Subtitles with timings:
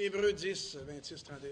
[0.00, 1.50] Hébreux 10, 26, 31.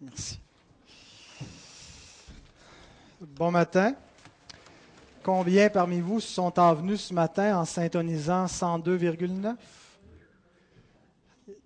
[0.00, 0.40] Merci.
[3.20, 3.94] Bon matin.
[5.22, 9.56] Combien parmi vous sont envenus ce matin en syntonisant 102,9?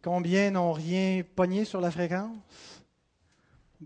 [0.02, 2.36] Combien n'ont rien pogné sur la fréquence?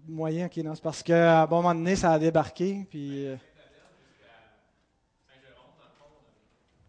[0.09, 3.27] Moyen, ok, non, c'est parce qu'à un moment donné, ça a débarqué, puis...
[3.27, 3.37] euh,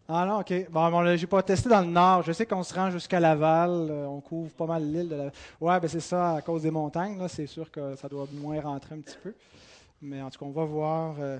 [0.08, 0.70] Ah non, ok.
[0.70, 2.22] Bon, bon j'ai pas testé dans le nord.
[2.22, 3.70] Je sais qu'on se rend jusqu'à Laval.
[3.90, 5.32] euh, on couvre pas mal l'île de Laval.
[5.60, 7.18] Ouais, ben c'est ça, à cause des montagnes.
[7.18, 9.34] Là, c'est sûr que ça doit moins rentrer un petit peu.
[10.00, 11.16] Mais en tout cas, on va voir.
[11.18, 11.38] euh.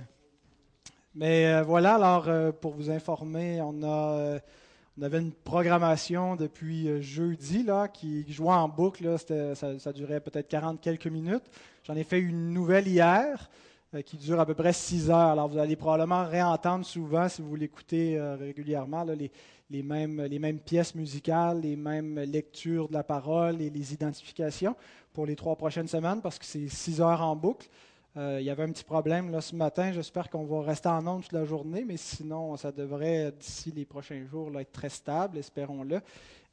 [1.14, 2.28] Mais euh, voilà, alors,
[2.60, 4.38] pour vous informer, on a...
[4.98, 9.04] on avait une programmation depuis jeudi là, qui jouait en boucle.
[9.04, 9.16] là.
[9.54, 11.44] Ça, ça durait peut-être 40 quelques minutes.
[11.84, 13.48] J'en ai fait une nouvelle hier
[14.04, 15.30] qui dure à peu près 6 heures.
[15.30, 21.60] Alors vous allez probablement réentendre souvent, si vous l'écoutez euh, régulièrement, les, mêmes, pièces musicales,
[21.60, 24.74] les mêmes lectures de la parole et les identifications
[25.12, 27.68] pour les trois prochaines semaines parce que c'est 6 heures en boucle.
[28.16, 29.92] Euh, il y avait un petit problème là, ce matin.
[29.92, 33.84] J'espère qu'on va rester en ondes toute la journée, mais sinon, ça devrait, d'ici les
[33.84, 36.00] prochains jours, être très stable, espérons-le.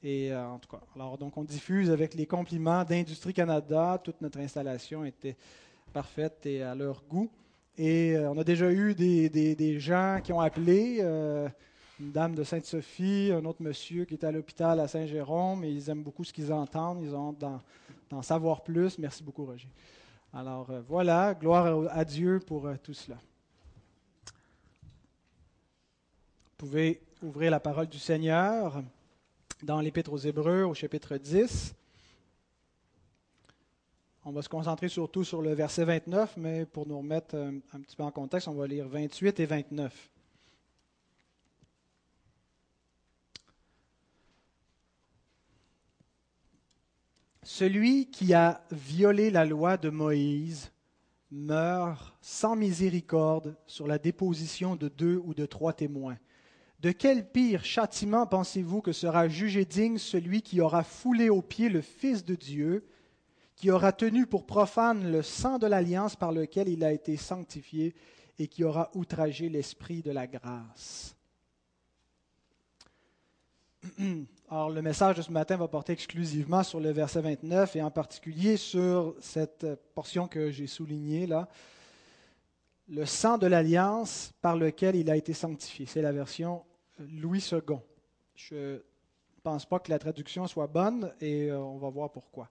[0.03, 3.99] Et euh, en tout cas, alors donc on diffuse avec les compliments d'Industrie Canada.
[4.03, 5.37] Toute notre installation était
[5.93, 7.29] parfaite et à leur goût.
[7.77, 11.47] Et euh, on a déjà eu des, des- gens qui ont appelé, euh,
[11.99, 15.89] une dame de Sainte-Sophie, un autre monsieur qui est à l'hôpital à Saint-Jérôme, et ils
[15.89, 17.61] aiment beaucoup ce qu'ils entendent, ils ont hâte
[18.09, 18.99] d'en, savoir plus.
[18.99, 19.69] Merci beaucoup, Roger.
[20.33, 23.17] Alors euh, voilà, gloire à Dieu pour tout cela.
[26.59, 28.81] Vous pouvez ouvrir la parole du Seigneur
[29.63, 31.73] dans l'Épître aux Hébreux au chapitre 10.
[34.25, 37.81] On va se concentrer surtout sur le verset 29, mais pour nous remettre euh, un
[37.81, 40.09] petit peu en contexte, on va lire 28 et 29.
[47.41, 50.71] Celui qui a violé la loi de Moïse
[51.29, 56.17] meurt sans miséricorde sur la déposition de deux ou de trois témoins.
[56.79, 61.67] De quel pire châtiment pensez-vous que sera jugé digne celui qui aura foulé aux pieds
[61.67, 62.85] le Fils de Dieu,
[63.63, 67.95] qui aura tenu pour profane le sang de l'alliance par lequel il a été sanctifié
[68.37, 71.15] et qui aura outragé l'Esprit de la grâce
[74.49, 77.89] Alors, le message de ce matin va porter exclusivement sur le verset 29 et en
[77.89, 81.47] particulier sur cette portion que j'ai soulignée là.
[82.89, 85.85] Le sang de l'alliance par lequel il a été sanctifié.
[85.85, 86.65] C'est la version
[86.99, 87.77] Louis II.
[88.35, 88.81] Je ne
[89.41, 92.49] pense pas que la traduction soit bonne et euh, on va voir pourquoi.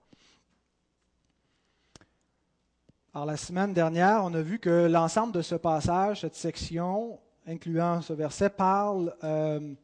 [3.15, 8.01] Alors, la semaine dernière, on a vu que l'ensemble de ce passage, cette section, incluant
[8.01, 9.75] ce verset, parle euh,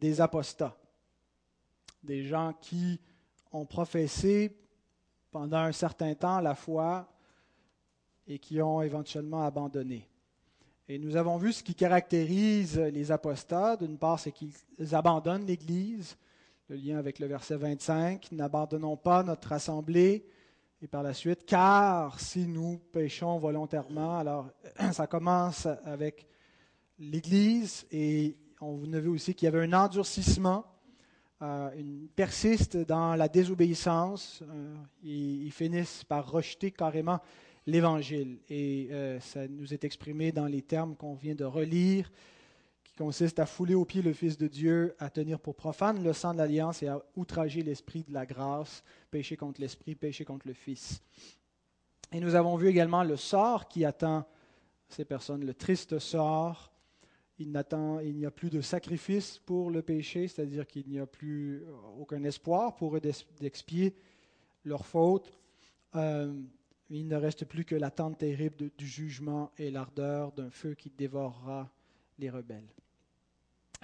[0.00, 0.76] des apostats
[2.02, 3.00] des gens qui
[3.52, 4.56] ont professé
[5.30, 7.08] pendant un certain temps la foi
[8.26, 10.08] et qui ont éventuellement abandonné.
[10.88, 13.76] Et nous avons vu ce qui caractérise les apostats.
[13.76, 14.52] D'une part, c'est qu'ils
[14.92, 16.16] abandonnent l'Église,
[16.68, 20.26] le lien avec le verset 25, n'abandonnons pas notre assemblée.
[20.82, 24.50] Et par la suite, car si nous péchons volontairement, alors
[24.92, 26.26] ça commence avec
[26.98, 30.64] l'Église et on a vu aussi qu'il y avait un endurcissement
[31.42, 37.20] euh, une, persistent dans la désobéissance, euh, ils, ils finissent par rejeter carrément
[37.66, 38.38] l'Évangile.
[38.48, 42.10] Et euh, ça nous est exprimé dans les termes qu'on vient de relire,
[42.94, 46.12] qui consistent à fouler aux pieds le Fils de Dieu, à tenir pour profane le
[46.12, 50.46] sang de l'alliance et à outrager l'Esprit de la grâce, pécher contre l'Esprit, pécher contre
[50.46, 51.02] le Fils.
[52.12, 54.24] Et nous avons vu également le sort qui attend
[54.88, 56.70] ces personnes, le triste sort
[57.38, 57.64] il,
[58.04, 61.64] il n'y a plus de sacrifice pour le péché, c'est-à-dire qu'il n'y a plus
[61.98, 63.00] aucun espoir pour eux
[63.40, 63.96] d'expier
[64.64, 65.32] leur faute.
[65.96, 66.40] Euh,
[66.90, 71.70] il ne reste plus que l'attente terrible du jugement et l'ardeur d'un feu qui dévorera
[72.18, 72.68] les rebelles.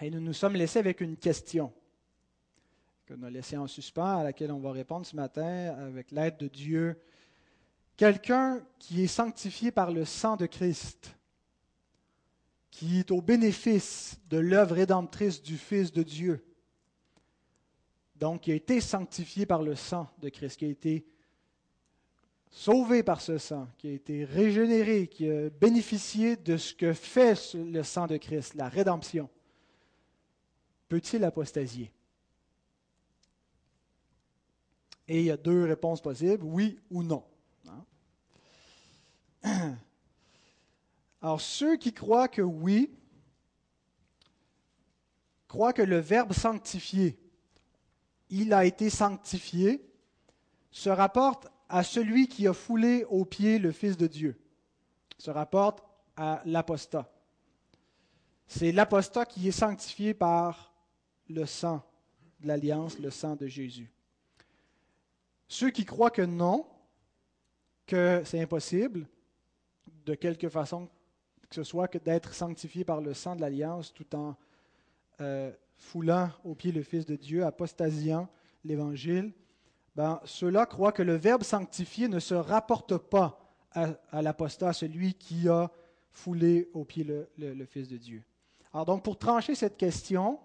[0.02, 1.73] Et nous nous sommes laissés avec une question
[3.06, 6.49] qu'on a laissée en suspens, à laquelle on va répondre ce matin avec l'aide de
[6.49, 6.99] Dieu.
[7.99, 11.14] Quelqu'un qui est sanctifié par le sang de Christ,
[12.70, 16.46] qui est au bénéfice de l'œuvre rédemptrice du Fils de Dieu,
[18.17, 21.05] donc qui a été sanctifié par le sang de Christ, qui a été
[22.50, 27.55] sauvé par ce sang, qui a été régénéré, qui a bénéficié de ce que fait
[27.55, 29.29] le sang de Christ, la rédemption,
[30.90, 31.90] peut-il apostasier?
[35.06, 37.25] Et il y a deux réponses possibles, oui ou non.
[41.22, 42.90] Alors, ceux qui croient que oui,
[45.46, 47.19] croit que le verbe sanctifié,
[48.28, 49.84] il a été sanctifié,
[50.72, 54.40] se rapporte à celui qui a foulé aux pieds le Fils de Dieu,
[55.19, 55.84] se rapporte
[56.16, 57.12] à l'apostat.
[58.48, 60.69] C'est l'apostat qui est sanctifié par
[61.31, 61.82] le sang
[62.41, 63.91] de l'alliance, le sang de Jésus.
[65.49, 66.67] Ceux qui croient que non,
[67.87, 69.06] que c'est impossible,
[70.06, 70.88] de quelque façon
[71.49, 74.37] que ce soit, que d'être sanctifié par le sang de l'alliance tout en
[75.21, 78.29] euh, foulant au pied le Fils de Dieu, apostasiant
[78.65, 79.32] l'Évangile,
[79.97, 83.37] ben, ceux-là croient que le verbe sanctifié ne se rapporte pas
[83.73, 85.71] à, l'apostat, à celui qui a
[86.12, 88.23] foulé au pied le, le Fils de Dieu.
[88.73, 90.38] Alors donc, pour trancher cette question,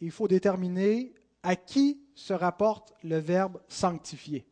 [0.00, 4.46] il faut déterminer à qui se rapporte le verbe sanctifier.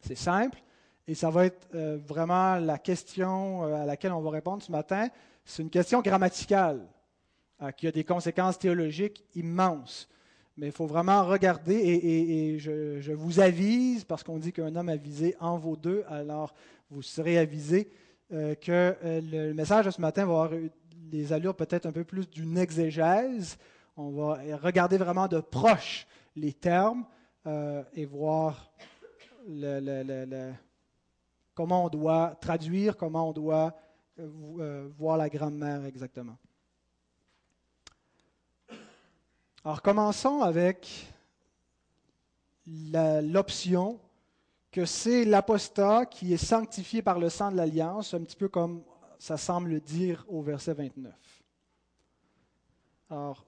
[0.00, 0.62] C'est simple,
[1.06, 4.72] et ça va être euh, vraiment la question euh, à laquelle on va répondre ce
[4.72, 5.08] matin.
[5.44, 6.80] C'est une question grammaticale
[7.62, 10.08] euh, qui a des conséquences théologiques immenses.
[10.56, 15.34] Mais il faut vraiment regarder, et, je, vous avise, parce qu'on dit qu'un homme avisé
[15.40, 16.54] en vaut deux, alors
[16.90, 17.90] vous serez avisé
[18.30, 20.50] que le message de ce matin va avoir
[20.94, 23.58] des allures peut-être un peu plus d'une exégèse.
[23.96, 26.06] On va regarder vraiment de proche
[26.36, 27.04] les termes
[27.46, 28.72] et voir
[29.46, 30.52] le,
[31.54, 33.74] comment on doit traduire, comment on doit
[34.18, 36.36] euh, euh, voir la grammaire exactement.
[39.64, 41.08] Alors commençons avec
[42.66, 43.98] l'option
[44.70, 48.82] que c'est l'apostat qui est sanctifié par le sang de l'alliance, un petit peu comme
[49.18, 51.14] ça semble dire au verset 29.
[53.10, 53.46] Alors,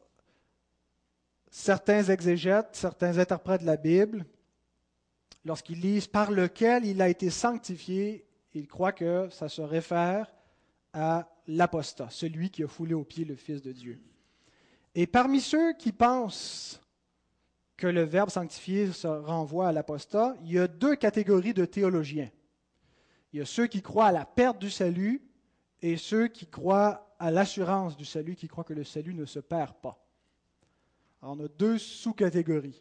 [1.56, 4.26] certains exégètes, certains interprètes de la Bible
[5.46, 10.30] lorsqu'ils lisent par lequel il a été sanctifié, ils croient que ça se réfère
[10.92, 13.98] à l'apostat, celui qui a foulé aux pieds le Fils de Dieu.
[14.94, 16.78] Et parmi ceux qui pensent
[17.78, 22.30] que le verbe sanctifié se renvoie à l'apostat, il y a deux catégories de théologiens.
[23.32, 25.22] Il y a ceux qui croient à la perte du salut
[25.80, 29.38] et ceux qui croient à l'assurance du salut, qui croient que le salut ne se
[29.38, 30.05] perd pas.
[31.28, 32.80] On a deux sous-catégories.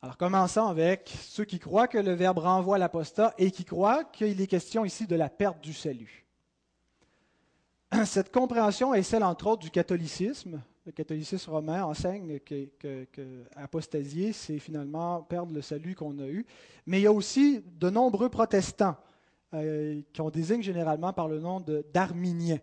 [0.00, 4.40] Alors commençons avec ceux qui croient que le Verbe renvoie l'apostat et qui croient qu'il
[4.40, 6.24] est question ici de la perte du salut.
[8.04, 10.62] Cette compréhension est celle, entre autres, du catholicisme.
[10.86, 12.68] Le catholicisme romain enseigne que,
[14.32, 16.46] c'est finalement perdre le salut qu'on a eu.
[16.86, 18.96] Mais il y a aussi de nombreux protestants
[19.54, 21.60] euh, qu'on désigne généralement par le nom
[21.92, 22.60] d'arminiens.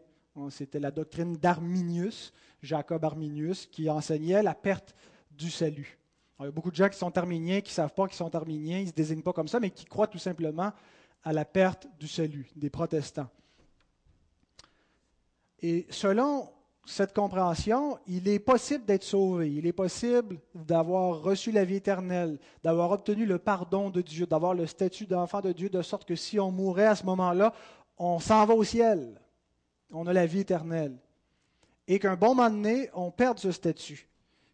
[0.49, 2.31] C'était la doctrine d'Arminius,
[2.61, 4.95] Jacob Arminius, qui enseignait la perte
[5.31, 5.97] du salut
[6.39, 8.35] il y a beaucoup de gens qui sont arméniens, qui ne savent pas qu'ils sont
[8.35, 10.71] arméniens, ils ne se désignent pas comme ça, mais qui croient tout simplement
[11.23, 13.29] à la perte du salut des protestants.
[15.59, 16.49] Et selon
[16.85, 22.37] cette compréhension, il est possible d'être sauvé, il est possible d'avoir reçu la vie éternelle,
[22.63, 26.15] d'avoir obtenu le pardon de Dieu, d'avoir le statut d'enfant de Dieu, de sorte que
[26.15, 27.51] si on mourait à ce moment-là,
[27.97, 29.19] on s'en va au ciel,
[29.91, 30.95] on a la vie éternelle.
[31.87, 34.09] Et qu'un bon moment donné, on perde ce statut,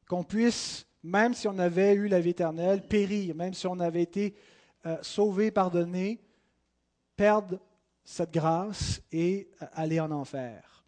[0.08, 4.02] qu'on puisse même si on avait eu la vie éternelle, périr, même si on avait
[4.02, 4.36] été
[4.86, 6.22] euh, sauvé, pardonné,
[7.16, 7.60] perdre
[8.06, 10.86] cette grâce et euh, aller en enfer.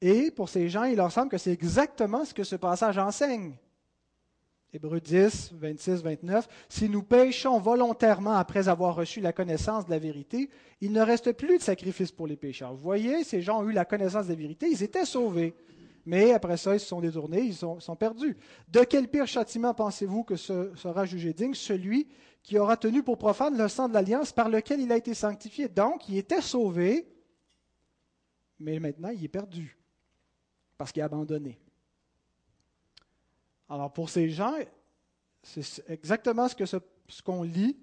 [0.00, 3.56] Et pour ces gens, il leur semble que c'est exactement ce que ce passage enseigne.
[4.72, 6.48] Hébreux 10, 26, 29.
[6.68, 10.50] Si nous péchons volontairement après avoir reçu la connaissance de la vérité,
[10.82, 12.74] il ne reste plus de sacrifice pour les pécheurs.
[12.74, 15.54] Vous voyez, ces gens ont eu la connaissance de la vérité, ils étaient sauvés.
[16.04, 18.36] Mais après ça, ils se sont détournés, ils sont, perdus.
[18.68, 21.54] De quel pire châtiment pensez-vous que ce sera jugé digne?
[21.54, 22.08] Celui
[22.42, 25.68] qui aura tenu pour profane le sang de l'alliance par lequel il a été sanctifié.
[25.68, 27.06] Donc, il était sauvé,
[28.58, 29.78] mais maintenant, il est perdu
[30.76, 31.58] parce qu'il a abandonné.
[33.68, 34.54] Alors, pour ces gens,
[35.42, 37.76] c'est exactement ce qu'on ce qu'on lit,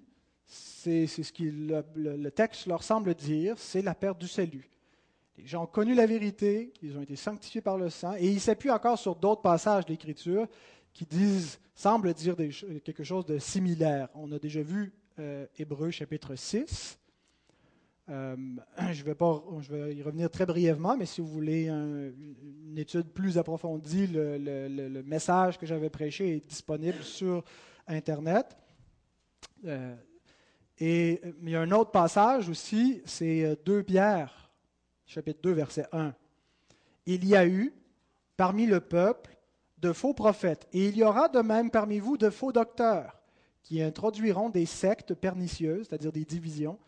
[0.46, 4.68] c'est ce que le texte leur semble dire, c'est la perte du salut.
[5.38, 8.40] Les gens ont connu la vérité, ils ont été sanctifiés par le sang, et ils
[8.40, 10.46] s'appuient encore sur d'autres passages d'Écriture
[10.92, 14.08] qui disent, semblent dire quelque chose de similaire.
[14.14, 16.98] On a déjà vu euh, Hébreu chapitre 6.
[18.08, 18.36] Euh,
[18.92, 19.42] je, vais pas,
[19.90, 25.66] y revenir très brièvement, mais si vous voulez une étude plus approfondie, le, message que
[25.66, 27.44] j'avais prêché est disponible sur
[27.86, 28.56] Internet.
[29.64, 29.94] Euh,
[30.78, 34.46] et il y a un autre passage aussi, c'est 2 Pierre
[35.06, 36.14] chapitre 2, verset 1.
[37.06, 37.72] Il y a eu
[38.36, 39.36] parmi le peuple
[39.78, 43.20] de faux prophètes, et il y aura de même parmi vous de faux docteurs,
[43.62, 46.78] qui introduiront des sectes pernicieuses, c'est-à-dire des divisions,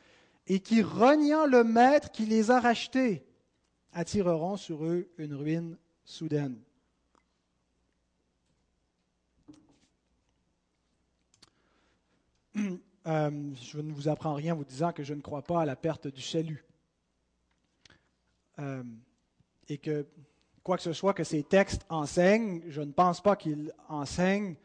[0.49, 3.23] et qui, reniant le maître qui les a rachetés,
[3.93, 6.59] attireront sur eux une ruine soudaine.
[13.07, 13.31] Euh,
[13.63, 15.77] je ne vous apprends rien en vous disant que je ne crois pas à la
[15.77, 16.63] perte du salut.
[18.59, 18.83] Euh,
[19.67, 20.07] et que
[20.63, 24.57] quoi que ce soit que ces textes enseignent, je ne pense pas qu'ils enseignent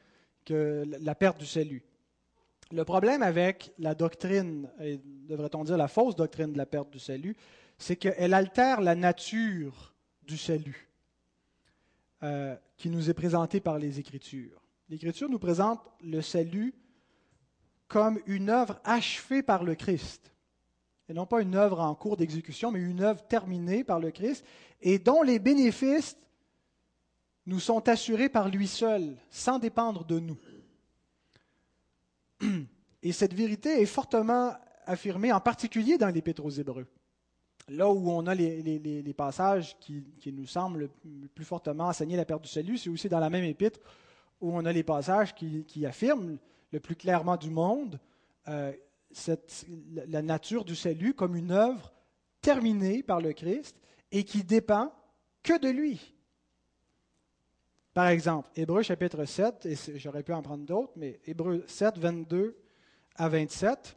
[0.44, 1.86] que la perte du salut.
[2.74, 6.98] Le problème avec la doctrine, et devrait-on dire la fausse doctrine de la perte du
[6.98, 7.36] salut,
[7.78, 10.90] c'est qu'elle altère la nature du salut
[12.24, 14.60] euh, qui nous est présenté par les Écritures.
[14.90, 16.74] L'Écriture nous présente le salut
[17.88, 20.34] comme une œuvre achevée par le Christ,
[21.08, 24.44] et non pas une œuvre en cours d'exécution, mais une œuvre terminée par le Christ,
[24.82, 26.18] et dont les bénéfices
[27.46, 30.40] nous sont assurés par lui seul, sans dépendre de nous.
[33.04, 34.54] Et cette vérité est fortement
[34.86, 36.88] affirmée, en particulier dans l'Épître aux Hébreux.
[37.70, 42.44] Là où on a les, passages qui, nous semblent le plus fortement enseigner la perte
[42.44, 43.80] du salut, c'est aussi dans la même épître
[44.42, 46.38] où on a les passages qui, affirment
[46.72, 48.00] le plus clairement du monde
[48.48, 48.74] euh,
[50.08, 51.94] la nature du salut comme une œuvre
[52.42, 53.78] terminée par le Christ
[54.12, 54.92] et qui dépend
[55.44, 56.14] que de lui.
[57.94, 62.58] Par exemple, Hébreu chapitre 7, et j'aurais pu en prendre d'autres, mais Hébreu 7, 22
[63.16, 63.96] à 27.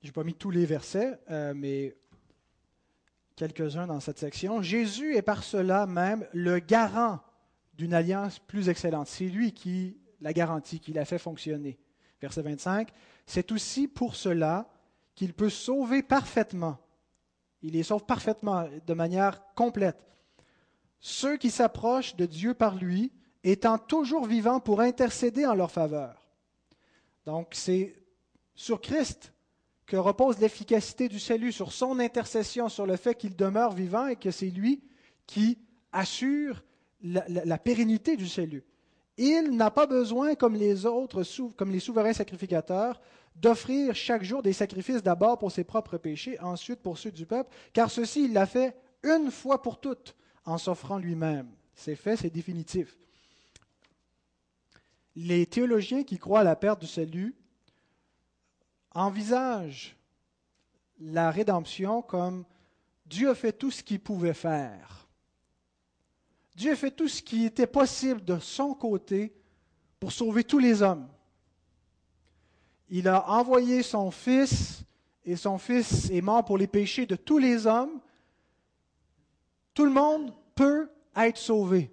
[0.00, 1.94] Je n'ai pas mis tous les versets, euh, mais
[3.36, 4.62] quelques-uns dans cette section.
[4.62, 7.20] Jésus est par cela même le garant
[7.74, 9.08] d'une alliance plus excellente.
[9.08, 11.78] C'est lui qui la garantit, qui la fait fonctionner.
[12.22, 12.90] Verset 25.
[13.26, 14.70] C'est aussi pour cela
[15.14, 16.78] qu'il peut sauver parfaitement.
[17.60, 19.98] Il les sauve parfaitement, de manière complète
[21.00, 26.14] ceux qui s'approchent de Dieu par lui, étant toujours vivants pour intercéder en leur faveur.
[27.24, 27.94] Donc c'est
[28.54, 29.32] sur Christ
[29.86, 34.16] que repose l'efficacité du salut, sur son intercession, sur le fait qu'il demeure vivant et
[34.16, 34.82] que c'est lui
[35.26, 35.58] qui
[35.92, 36.62] assure
[37.02, 38.62] la, pérennité du salut.
[39.16, 41.24] Il n'a pas besoin, comme les autres,
[41.56, 43.00] comme les souverains sacrificateurs,
[43.34, 47.50] d'offrir chaque jour des sacrifices d'abord pour ses propres péchés, ensuite pour ceux du peuple,
[47.72, 50.14] car ceci, il l'a fait une fois pour toutes
[50.44, 51.48] en s'offrant lui-même.
[51.74, 52.96] C'est fait, c'est définitif.
[55.16, 57.34] Les théologiens qui croient à la perte du salut
[58.92, 59.96] envisagent
[61.00, 62.44] la rédemption comme
[63.06, 65.08] Dieu a fait tout ce qu'il pouvait faire.
[66.54, 69.32] Dieu a fait tout ce qui était possible de son côté
[69.98, 71.08] pour sauver tous les hommes.
[72.88, 74.82] Il a envoyé son Fils
[75.24, 78.00] et son Fils est mort pour les péchés de tous les hommes.
[79.74, 81.90] Tout le monde peut être sauvé.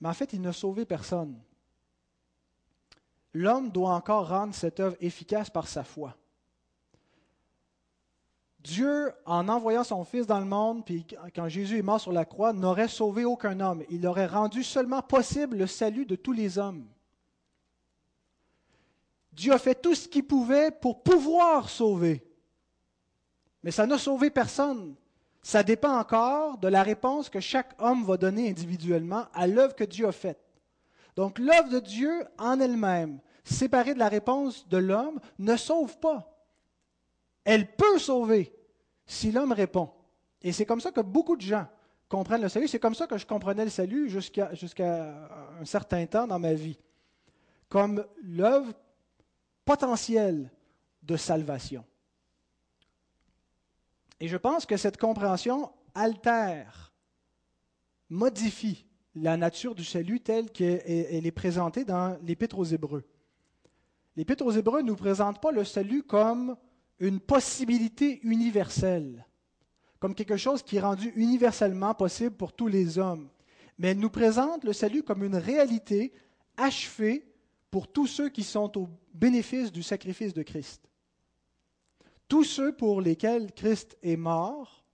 [0.00, 1.40] Mais en fait, il n'a sauvé personne.
[3.34, 6.16] L'homme doit encore rendre cette œuvre efficace par sa foi.
[8.60, 12.24] Dieu, en envoyant son Fils dans le monde, puis quand Jésus est mort sur la
[12.24, 13.82] croix, n'aurait sauvé aucun homme.
[13.88, 16.86] Il aurait rendu seulement possible le salut de tous les hommes.
[19.32, 22.27] Dieu a fait tout ce qu'il pouvait pour pouvoir sauver.
[23.68, 24.94] Mais ça n'a sauvé personne.
[25.42, 29.84] Ça dépend encore de la réponse que chaque homme va donner individuellement à l'œuvre que
[29.84, 30.40] Dieu a faite.
[31.16, 36.34] Donc l'œuvre de Dieu en elle-même, séparée de la réponse de l'homme, ne sauve pas.
[37.44, 38.54] Elle peut sauver
[39.04, 39.90] si l'homme répond.
[40.40, 41.66] Et c'est comme ça que beaucoup de gens
[42.08, 42.68] comprennent le salut.
[42.68, 44.48] C'est comme ça que je comprenais le salut jusqu'à
[45.60, 46.78] un certain temps dans ma vie.
[47.68, 48.72] Comme l'œuvre
[49.66, 50.50] potentielle
[51.02, 51.84] de salvation.
[54.20, 56.88] Et je pense que cette compréhension altère,
[58.08, 63.04] modifie la nature du salut telle qu'elle est présentée dans l'Épître aux Hébreux.
[64.16, 66.56] L'Épître aux Hébreux ne nous présente pas le salut comme
[66.98, 69.26] une possibilité universelle,
[69.98, 73.28] comme quelque chose qui est rendu universellement possible pour tous les hommes,
[73.78, 76.12] mais elle nous présente le salut comme une réalité
[76.56, 77.24] achevée
[77.70, 80.87] pour tous ceux qui sont au bénéfice du sacrifice de Christ.
[82.28, 84.84] Tous ceux pour lesquels Christ est mort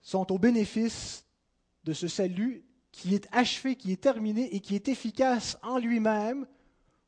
[0.00, 1.26] sont au bénéfice
[1.84, 6.46] de ce salut qui est achevé, qui est terminé et qui est efficace en lui-même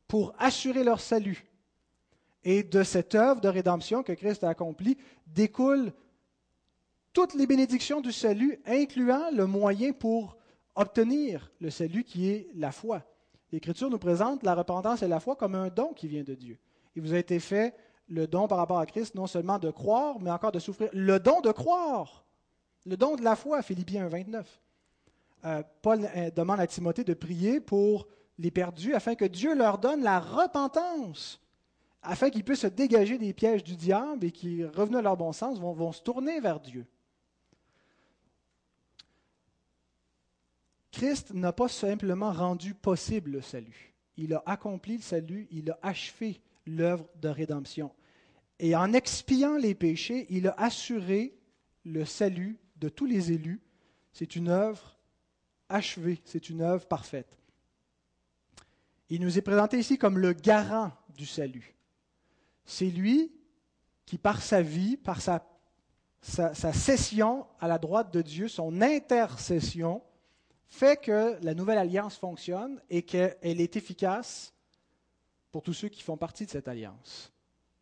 [0.08, 1.44] pour assurer leur salut.
[2.44, 5.92] Et de cette œuvre de rédemption que Christ a accomplie découlent
[7.12, 10.36] toutes les bénédictions du salut, incluant le moyen pour
[10.74, 13.02] obtenir le salut qui est la foi.
[13.52, 16.58] L'Écriture nous présente la repentance et la foi comme un don qui vient de Dieu.
[16.96, 17.74] Il vous a été fait
[18.08, 20.90] le don par rapport à Christ, non seulement de croire, mais encore de souffrir.
[20.92, 22.24] Le don de croire,
[22.84, 24.60] le don de la foi, Philippiens 1, 29.
[25.44, 28.06] Euh, Paul euh, demande à Timothée de prier pour
[28.38, 31.42] les perdus afin que Dieu leur donne la repentance
[32.02, 35.32] afin qu'ils puissent se dégager des pièges du diable et qui, revenus à leur bon
[35.32, 36.84] sens, vont, vont se tourner vers Dieu.
[40.90, 43.94] Christ n'a pas simplement rendu possible le salut.
[44.16, 47.92] Il a accompli le salut, il a achevé l'œuvre de rédemption.
[48.58, 51.34] Et en expiant les péchés, il a assuré
[51.84, 53.60] le salut de tous les élus.
[54.12, 54.96] C'est une œuvre
[55.68, 57.38] achevée, c'est une œuvre parfaite.
[59.08, 61.74] Il nous est présenté ici comme le garant du salut.
[62.64, 63.32] C'est lui
[64.06, 65.44] qui, par sa vie, par sa,
[66.22, 70.02] sa, cession à la droite de Dieu, son intercession,
[70.68, 74.54] fait que la nouvelle alliance fonctionne et qu'elle est efficace
[75.52, 77.30] pour tous ceux qui font partie de cette alliance,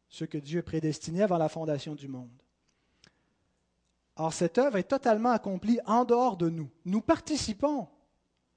[0.08, 2.28] ceux que Dieu prédestinait avant la fondation du monde.
[4.16, 6.68] Or, cette œuvre est totalement accomplie en dehors de nous.
[6.84, 7.88] Nous participons.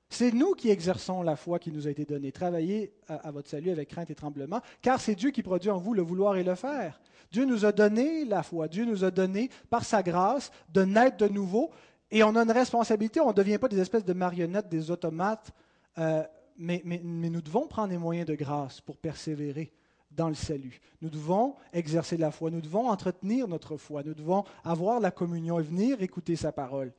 [0.10, 2.32] C'est nous qui exerçons la foi qui nous a été donnée.
[2.32, 5.94] Travaillez à, votre salut avec crainte et tremblement, car c'est Dieu qui produit en vous
[5.94, 7.00] le vouloir et le faire.
[7.32, 8.68] Dieu nous a donné la foi.
[8.68, 11.72] Dieu nous a donné, par sa grâce, de naître de nouveau.
[12.12, 13.22] Et on a une responsabilité.
[13.22, 15.52] On ne devient pas des espèces de marionnettes, des automates.
[15.98, 16.24] Euh,
[16.58, 19.72] mais, nous devons prendre les moyens de grâce pour persévérer
[20.12, 20.80] dans le salut.
[21.02, 25.60] Nous devons exercer la foi, nous devons entretenir notre foi, nous devons avoir la communion
[25.60, 26.94] et venir écouter sa parole.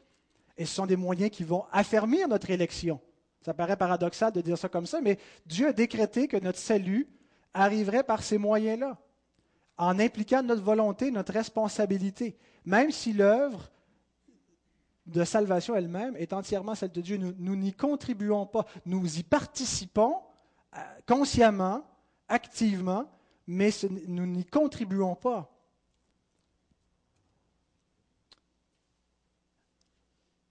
[0.56, 3.00] Et ce sont des moyens qui vont affermir notre élection.
[3.40, 7.08] Ça paraît paradoxal de dire ça comme ça, mais Dieu a décrété que notre salut
[7.52, 8.98] arriverait par ces moyens-là,
[9.76, 13.70] en impliquant notre volonté, notre responsabilité, même si l'œuvre
[15.06, 17.16] de salvation elle-même est entièrement celle de Dieu.
[17.16, 18.66] Nous n'y contribuons pas.
[18.86, 20.16] Nous y participons
[20.76, 21.84] euh, consciemment,
[22.28, 23.10] activement,
[23.46, 23.70] mais
[24.08, 25.50] nous n'y contribuons pas.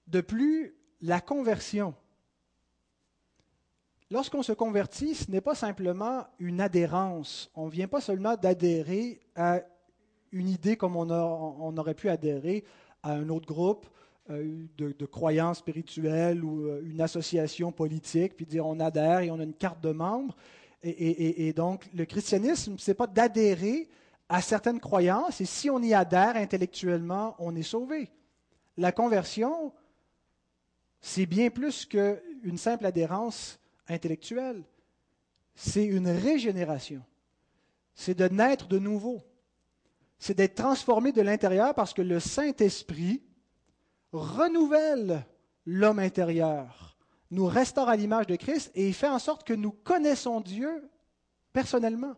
[0.08, 1.96] De plus, la conversion.
[4.12, 7.50] Lorsqu'on se convertit, ce n'est pas simplement une adhérence.
[7.56, 9.62] On ne vient pas seulement d'adhérer à
[10.32, 12.64] une idée comme on, on aurait pu adhérer
[13.02, 13.88] à un autre groupe
[14.30, 19.44] de, croyances spirituelles ou euh, une association politique, puis dire on adhère et on a
[19.44, 20.36] une carte de membre.
[20.86, 23.88] Et, donc, le christianisme, ce n'est pas d'adhérer
[24.28, 28.12] à certaines croyances, et si on y adhère intellectuellement, on est sauvé.
[28.76, 29.72] La conversion,
[31.00, 34.66] c'est bien plus qu'une simple adhérence intellectuelle.
[35.56, 37.02] C'est une régénération.
[37.96, 39.22] C'est de naître de nouveau.
[40.20, 43.22] C'est d'être transformé de l'intérieur parce que le Saint-Esprit
[44.20, 45.26] renouvelle
[45.66, 46.98] l'homme intérieur,
[47.32, 50.90] nous restaure à l'image de Christ et il fait en sorte que nous connaissons Dieu
[51.52, 52.16] personnellement.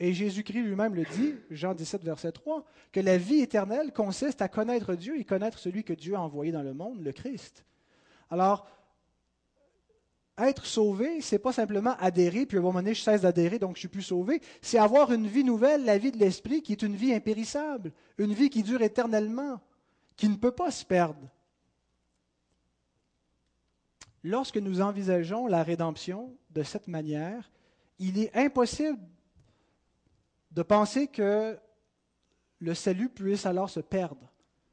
[0.00, 4.48] Et Jésus-Christ lui-même le dit, Jean 17, verset 3, que la vie éternelle consiste à
[4.48, 7.64] connaître Dieu et connaître celui que Dieu a envoyé dans le monde, le Christ.
[8.30, 8.68] Alors,
[10.38, 13.74] être sauvé, c'est pas simplement adhérer, puis à un moment donné, je cesse d'adhérer, donc
[13.74, 14.40] je suis plus sauvé.
[14.62, 18.32] C'est avoir une vie nouvelle, la vie de l'esprit, qui est une vie impérissable, une
[18.32, 19.60] vie qui dure éternellement
[20.18, 21.30] qui ne peut pas se perdre.
[24.24, 27.50] Lorsque nous envisageons la rédemption de cette manière,
[28.00, 28.98] il est impossible
[30.50, 31.56] de penser que
[32.58, 34.32] le salut puisse alors se perdre,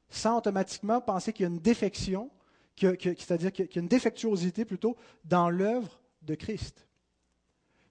[0.09, 2.31] sans automatiquement penser qu'il y a une défection,
[2.75, 6.87] c'est-à-dire qu'il y a une défectuosité plutôt dans l'œuvre de Christ.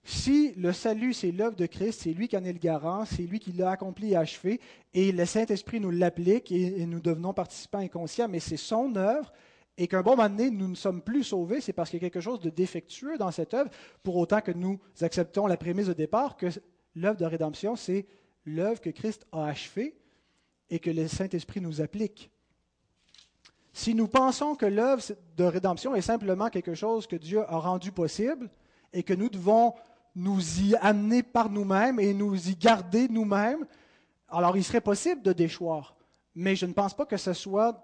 [0.06, 3.22] Si le salut, c'est l'œuvre de Christ, c'est lui qui en est le garant, c'est
[3.22, 4.60] lui qui l'a accompli et achevé,
[4.92, 9.32] et le Saint-Esprit nous l'applique et, nous devenons participants inconscients, mais c'est son œuvre,
[9.78, 12.10] et qu'un bon moment donné, nous ne sommes plus sauvés, c'est parce qu'il y a
[12.10, 13.70] quelque chose de défectueux dans cette œuvre,
[14.02, 16.48] pour autant que nous acceptons la prémisse de départ que
[16.94, 18.06] l'œuvre de rédemption, c'est
[18.44, 19.96] l'œuvre que Christ a achevée
[20.68, 22.30] et que le Saint-Esprit nous applique.
[23.72, 25.02] Si nous pensons que l'œuvre
[25.36, 28.50] de rédemption est simplement quelque chose que Dieu a rendu possible
[28.92, 29.74] et que nous devons
[30.14, 33.66] nous y amener par nous-mêmes et nous y garder nous-mêmes,
[34.28, 35.96] alors il serait possible de déchoir.
[36.34, 37.82] Mais je ne pense pas que ce soit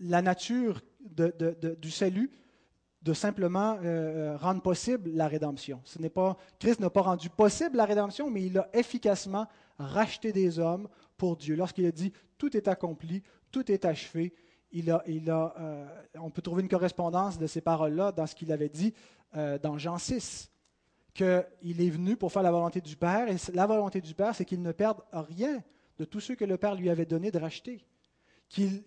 [0.00, 2.30] la nature du salut
[3.02, 5.82] de simplement euh, rendre possible la rédemption.
[6.58, 9.46] Christ n'a pas rendu possible la rédemption, mais il a efficacement
[9.78, 11.56] racheté des hommes pour Dieu.
[11.56, 14.34] Lorsqu'il a dit tout est accompli, tout est achevé,
[14.74, 18.94] euh, on peut trouver une correspondance de ces paroles-là dans ce qu'il avait dit
[19.36, 20.50] euh, dans Jean 6
[21.14, 24.44] qu'il est venu pour faire la volonté du Père, et la volonté du Père, c'est
[24.44, 25.62] qu'il ne perde rien
[25.98, 27.84] de tous ceux que le Père lui avait donné de racheter.
[28.48, 28.82] Qu'il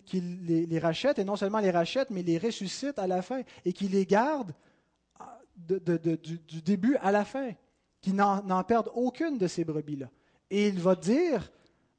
[0.46, 3.92] les, rachète, et non seulement les rachète, mais les ressuscite à la fin, et qu'il
[3.92, 4.52] les garde
[5.18, 7.52] ah, du, début à la fin,
[8.02, 10.10] qu'il n'en perde aucune de ces brebis-là.
[10.50, 11.50] Et il va dire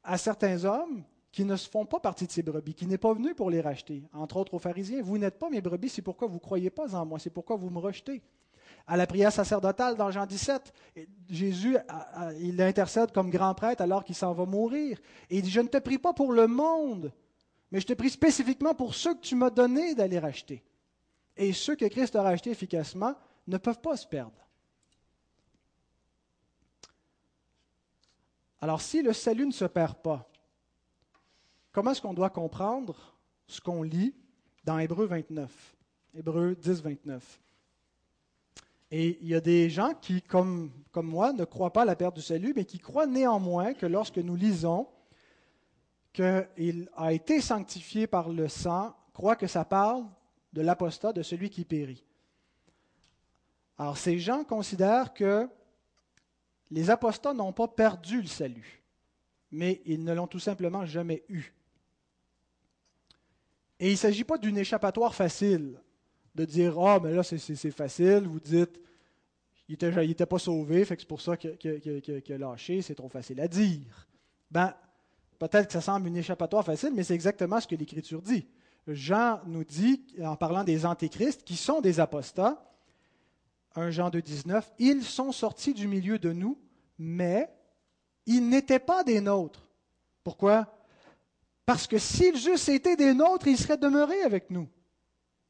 [0.03, 3.13] à certains hommes qui ne se font pas partie de ces brebis, qui n'est pas
[3.13, 6.29] venu pour les racheter, entre autres aux pharisiens, vous n'êtes pas mes brebis, c'est pourquoi
[6.29, 8.21] vous ne croyez pas en moi, c'est pourquoi vous me rejetez.
[8.87, 10.71] À la prière sacerdotale dans Jean 17,
[11.27, 11.75] Jésus,
[12.39, 14.99] il intercède comme grand prêtre alors qu'il s'en va mourir.
[15.29, 17.11] Et il dit, je ne te prie pas pour le monde,
[17.71, 20.63] mais je te prie spécifiquement pour ceux que tu m'as donné d'aller racheter.
[21.35, 23.15] Et ceux que Christ a rachetés efficacement
[23.47, 24.47] ne peuvent pas se perdre.
[28.61, 30.29] Alors si le salut ne se perd pas,
[31.71, 33.15] comment est-ce qu'on doit comprendre
[33.47, 34.15] ce qu'on lit
[34.63, 35.75] dans Hébreu 29,
[36.13, 37.41] Hébreu 10, 29
[38.91, 42.15] Et il y a des gens qui, comme, moi, ne croient pas à la perte
[42.15, 44.87] du salut, mais qui croient néanmoins que lorsque nous lisons
[46.13, 50.05] qu'il a été sanctifié par le sang, croient que ça parle
[50.53, 52.05] de l'apostat, de celui qui périt.
[53.77, 55.49] Alors ces gens considèrent que
[56.71, 58.81] les apostats n'ont pas perdu le salut,
[59.51, 61.53] mais ils ne l'ont tout simplement jamais eu.
[63.79, 65.81] Et il ne s'agit pas d'une échappatoire facile,
[66.35, 68.79] de dire Ah, mais là, c'est facile, vous dites
[69.67, 73.39] Il n'était était pas sauvé, fait que c'est pour ça a lâché, c'est trop facile
[73.41, 74.07] à dire.
[74.51, 74.73] Ben,
[75.39, 78.45] peut-être que ça semble une échappatoire facile, mais c'est exactement ce que l'Écriture dit.
[78.87, 82.61] Jean nous dit, en parlant des antéchrists, qui sont des apostats,
[83.75, 86.57] 1 Jean 2, 19, ils sont sortis du milieu de nous,
[86.97, 87.49] mais
[88.25, 89.69] ils n'étaient pas des nôtres.
[90.23, 90.67] Pourquoi?
[91.65, 94.67] Parce que s'ils eussent été des nôtres, ils seraient demeurés avec nous.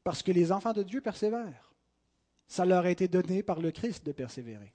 [0.06, 1.74] Parce que les enfants de Dieu persévèrent.
[2.46, 4.72] Ça leur a été donné par le Christ de persévérer.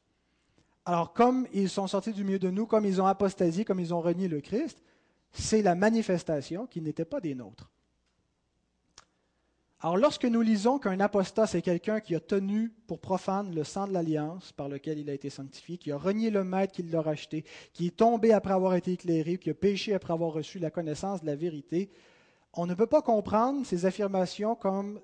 [0.83, 3.93] Alors, comme ils sont sortis du milieu de nous, comme ils ont apostasié, comme ils
[3.93, 4.83] ont renié le Christ,
[5.31, 7.71] c'est la manifestation qu'ils n'étaient pas des nôtres.
[9.79, 13.87] Alors lorsque nous lisons qu'un apostat, c'est quelqu'un qui a tenu pour profane le sang
[13.87, 17.01] de l'alliance par lequel il a été sanctifié, qui a renié le maître qui l'a
[17.01, 20.71] racheté, qui est tombé après avoir été éclairé, qui a péché après avoir reçu la
[20.71, 21.89] connaissance de la vérité,
[22.53, 24.99] on ne peut pas comprendre ces affirmations comme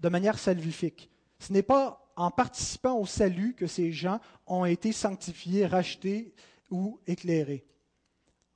[0.00, 1.10] de manière salvifique.
[1.38, 6.32] Ce n'est pas en participant au salut que ces gens ont été sanctifiés, rachetés
[6.70, 7.64] ou éclairés.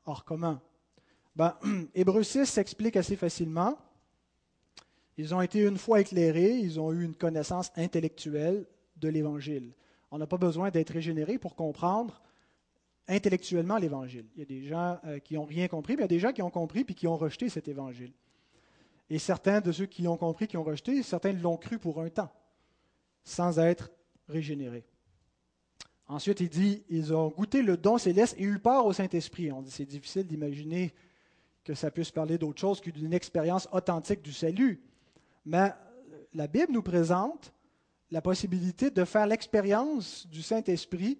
[0.06, 0.60] Or, comment?
[1.36, 1.56] Ben,
[1.94, 3.78] Hébreu 6 s'explique assez facilement.
[5.16, 9.74] Ils ont été une fois éclairés, ils ont eu une connaissance intellectuelle de l'Évangile.
[10.10, 12.22] On n'a pas besoin d'être régénéré pour comprendre
[13.06, 14.26] intellectuellement l'Évangile.
[14.34, 16.18] Il y a des gens euh, qui n'ont rien compris, mais il y a des
[16.18, 18.12] gens qui ont compris puis qui ont rejeté cet Évangile.
[19.10, 22.08] Et certains de ceux qui ont compris, qui ont rejeté, certains l'ont cru pour un
[22.08, 22.32] temps,
[23.24, 23.90] sans être
[24.28, 24.86] régénérés.
[26.06, 29.52] Ensuite, il dit, ils ont goûté le don céleste et eu part au Saint-Esprit.
[29.52, 30.94] On dit, c'est difficile d'imaginer
[31.64, 34.80] que ça puisse parler d'autre chose que d'une expérience authentique du salut.
[35.44, 35.72] Mais
[36.34, 37.52] la Bible nous présente
[38.10, 41.18] la possibilité de faire l'expérience du Saint-Esprit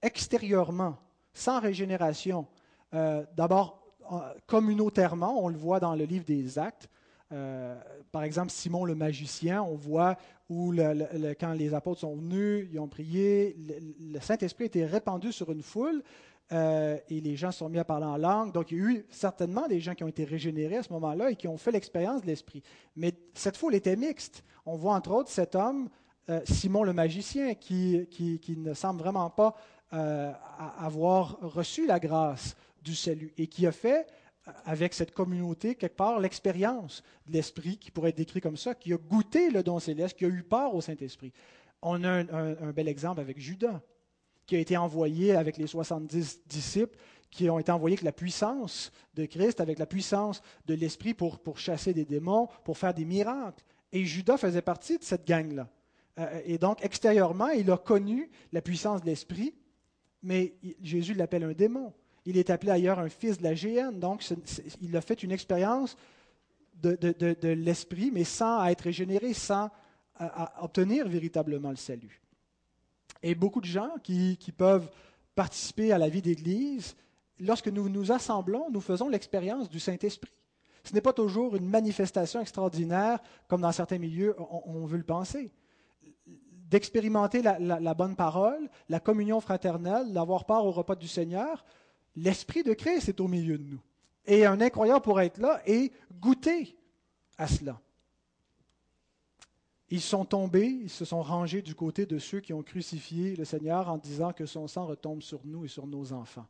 [0.00, 0.98] extérieurement,
[1.32, 2.46] sans régénération.
[2.94, 3.82] Euh, d'abord,
[4.46, 6.88] communautairement, on le voit dans le livre des Actes.
[7.32, 7.74] Euh,
[8.10, 10.16] par exemple, Simon le magicien, on voit
[10.48, 10.74] où
[11.40, 13.56] quand les apôtres sont venus, ils ont prié,
[14.00, 16.02] le, Saint-Esprit était répandu sur une foule,
[16.52, 18.52] euh, et les gens sont mis à parler en langue.
[18.52, 21.30] Donc, il y a eu certainement des gens qui ont été régénérés à ce moment-là
[21.30, 22.62] et qui ont fait l'expérience de l'Esprit.
[22.96, 24.44] Mais cette foule était mixte.
[24.66, 25.88] On voit entre autres cet homme,
[26.28, 28.06] euh, Simon le magicien, qui,
[28.58, 29.54] ne semble vraiment pas
[30.78, 34.06] avoir reçu la grâce du salut et qui a fait
[34.64, 38.92] avec cette communauté, quelque part, l'expérience de l'Esprit, qui pourrait être décrit comme ça, qui
[38.92, 41.32] a goûté le don céleste, qui a eu part au Saint-Esprit.
[41.80, 43.80] On a un bel exemple avec Judas
[44.46, 46.98] qui a été envoyé avec les 70 disciples,
[47.30, 51.38] qui ont été envoyés avec la puissance de Christ, avec la puissance de l'Esprit pour,
[51.38, 53.64] pour chasser des démons, pour faire des miracles.
[53.92, 55.68] Et Judas faisait partie de cette gang-là.
[56.18, 59.54] Euh, et donc, extérieurement, il a connu la puissance de l'Esprit,
[60.22, 61.92] mais Jésus l'appelle un démon.
[62.24, 63.98] Il est appelé ailleurs un fils de la géhenne.
[63.98, 64.24] Donc,
[64.80, 65.96] il a fait une expérience
[66.74, 69.70] de, de, l'Esprit, mais sans être régénéré, sans
[70.60, 72.20] obtenir véritablement le salut.
[73.22, 74.88] Et beaucoup de gens qui, peuvent
[75.34, 76.96] participer à la vie d'Église,
[77.38, 80.32] lorsque nous nous assemblons, nous faisons l'expérience du Saint-Esprit.
[80.84, 85.52] Ce n'est pas toujours une manifestation extraordinaire, comme dans certains milieux, on, veut le penser.
[86.26, 91.64] D'expérimenter la, bonne parole, la communion fraternelle, d'avoir part au repas du Seigneur,
[92.16, 93.80] l'Esprit de Christ est au milieu de nous.
[94.24, 96.76] Et un incroyant pour être là et goûter
[97.38, 97.80] à cela.
[99.90, 103.44] Ils sont tombés, ils se sont rangés du côté de ceux qui ont crucifié le
[103.44, 106.46] Seigneur en disant que son sang retombe sur nous et sur nos enfants.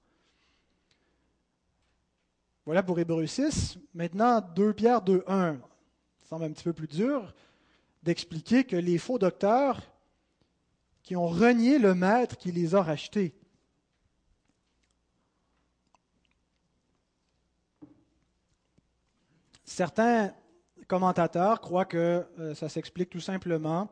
[2.64, 3.78] Voilà pour Hébreu 6.
[3.94, 5.54] Maintenant, 2 Pierre 2, 1.
[6.22, 7.34] Ça semble un petit peu plus dur
[8.04, 9.80] d'expliquer que les faux docteurs
[11.02, 13.34] qui ont renié le maître qui les a rachetés.
[19.72, 20.34] Certains
[20.86, 23.88] commentateurs croient que euh, ça s'explique tout simplement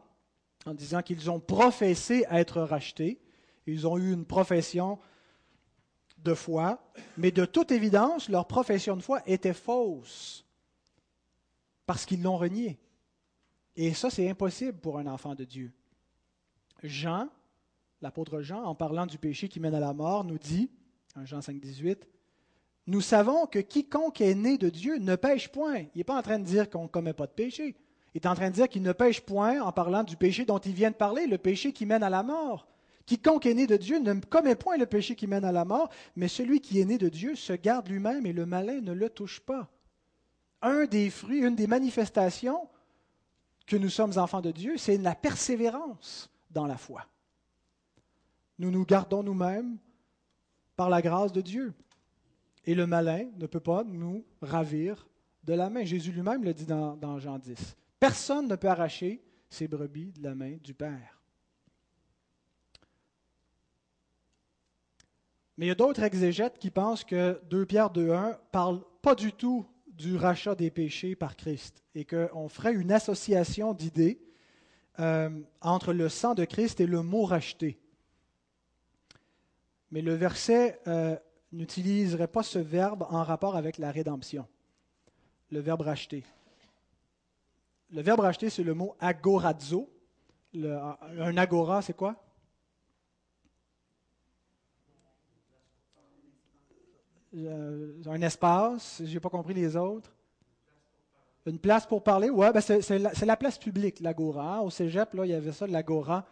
[0.67, 3.19] en disant qu'ils ont professé être rachetés.
[3.67, 4.99] Ils ont eu une profession
[6.19, 6.85] de foi,
[7.17, 10.45] mais de toute évidence, leur profession de foi était fausse
[11.87, 12.79] parce qu'ils l'ont renié.
[13.75, 15.73] Et ça, c'est impossible pour un enfant de Dieu.
[16.83, 17.31] Jean,
[18.03, 20.71] l'apôtre Jean, en parlant du péché qui mène à la mort, nous dit,
[21.17, 22.07] en Jean 5, 18,
[22.91, 25.83] Nous savons que quiconque est né de Dieu ne pêche point.
[25.95, 27.77] Il n'est pas en train de dire qu'on ne commet pas de péché.
[28.15, 30.59] Il est en train de dire qu'il ne pêche point en parlant du péché dont
[30.59, 32.67] il vient de parler, le péché qui mène à la mort.
[33.07, 35.89] Quiconque est né de Dieu ne commet point le péché qui mène à la mort,
[36.17, 39.09] mais celui qui est né de Dieu se garde lui-même et le malin ne le
[39.09, 39.69] touche pas.
[40.61, 42.69] Un des fruits, une des manifestations
[43.69, 47.07] que nous sommes enfants de Dieu, c'est la persévérance dans la foi.
[48.59, 49.79] Nous nous gardons nous-mêmes
[50.75, 51.73] par la grâce de Dieu.
[52.71, 55.09] Et le malin ne peut pas nous ravir
[55.43, 55.85] de la main.
[55.85, 57.77] Jésus lui-même le dit dans, Jean 10.
[57.99, 61.21] Personne ne peut arracher ses brebis de la main du Père.
[65.59, 69.33] Mais il y a d'autres exégètes qui pensent que 2 Pierre 2.1 parle pas du
[69.33, 74.23] tout du rachat des péchés par Christ et qu'on ferait une association d'idées
[75.01, 75.29] euh,
[75.61, 77.81] entre le sang de Christ et le mot racheté.
[79.91, 81.17] Mais le verset euh,
[81.53, 84.47] n'utiliserait pas ce verbe en rapport avec la rédemption,
[85.51, 86.25] le verbe racheter.
[87.91, 89.91] Le verbe racheter, c'est le mot agorazo.
[90.55, 92.17] un agora, c'est quoi?
[97.37, 100.13] Euh, un espace, j'ai pas compris les autres.
[101.47, 104.63] Une place pour parler, ouais, ben c'est, la, place publique, l'agora.
[104.63, 106.27] Au cégep, là, il y avait ça, l'agora.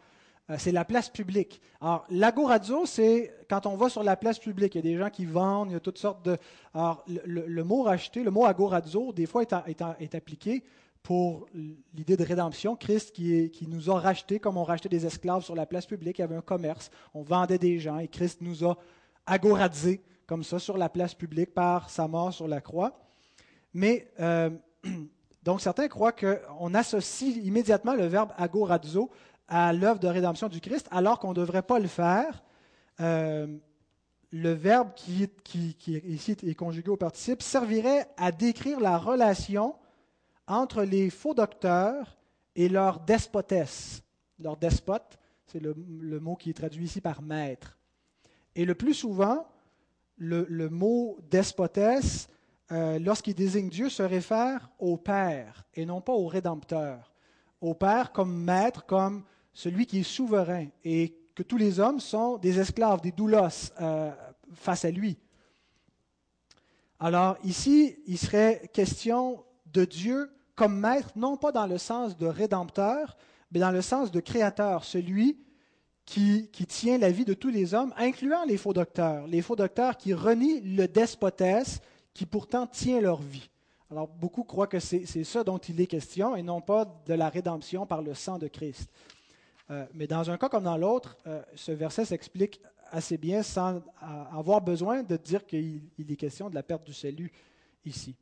[0.50, 1.60] Euh, c'est la place publique.
[1.80, 4.74] Alors, l'agorazo, c'est quand on va sur la place publique.
[4.74, 6.36] Il y a des gens qui vendent, il y a toutes sortes de.
[6.74, 9.54] Alors, le, mot racheter, le mot agorazo, des fois, est,
[10.00, 10.62] est, appliqué
[11.02, 11.46] pour
[11.94, 12.76] l'idée de rédemption.
[12.76, 16.18] Christ qui, qui nous a rachetés comme on rachetait des esclaves sur la place publique.
[16.18, 18.76] Il y avait un commerce, on vendait des gens et Christ nous a
[19.26, 22.98] agorazés comme ça sur la place publique par sa mort sur la croix.
[23.72, 24.50] Mais euh,
[25.42, 29.10] donc certains croient qu'on associe immédiatement le verbe agorazo
[29.48, 32.42] à l'œuvre de rédemption du Christ, alors qu'on ne devrait pas le faire.
[33.00, 33.46] Euh,
[34.30, 39.74] le verbe qui, qui, ici est conjugué au participe servirait à décrire la relation
[40.46, 42.18] entre les faux docteurs
[42.54, 44.02] et leur despotesse.
[44.38, 47.78] Leur despote, c'est le, le, mot qui est traduit ici par maître.
[48.54, 49.46] Et le plus souvent,
[50.18, 52.28] le, mot despotesse,
[52.72, 57.14] euh, lorsqu'il désigne Dieu, se réfère au Père et non pas au Rédempteur.
[57.60, 59.24] Au Père comme maître, comme
[59.58, 64.12] celui qui est souverain et que tous les hommes sont des esclaves, des doulos euh,
[64.54, 65.18] face à lui.
[67.00, 69.42] Alors ici, il serait question
[69.72, 73.16] de Dieu comme maître, non pas dans le sens de rédempteur,
[73.50, 75.40] mais dans le sens de créateur, celui
[76.04, 79.96] qui, tient la vie de tous les hommes, incluant les faux docteurs, les faux docteurs
[79.96, 81.80] qui renient le despotesse
[82.14, 83.50] qui pourtant tient leur vie.
[83.90, 87.28] Alors beaucoup croient que c'est ça dont il est question et non pas de la
[87.28, 88.88] rédemption par le sang de Christ.
[89.70, 93.82] Euh, mais dans un cas comme dans l'autre, euh, ce verset s'explique assez bien sans
[94.32, 97.30] avoir besoin de dire qu'il est question de la perte du salut
[97.84, 98.16] ici.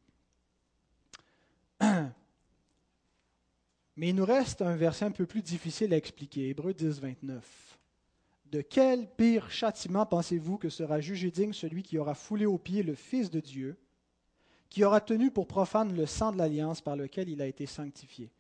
[3.97, 7.79] Mais il nous reste un verset un peu plus difficile à expliquer, Hébreu 10, 29.
[8.47, 12.83] De quel pire châtiment pensez-vous que sera jugé digne celui qui aura foulé aux pieds
[12.83, 13.79] le Fils de Dieu,
[14.69, 18.31] qui aura tenu pour profane le sang de l'alliance par lequel il a été sanctifié?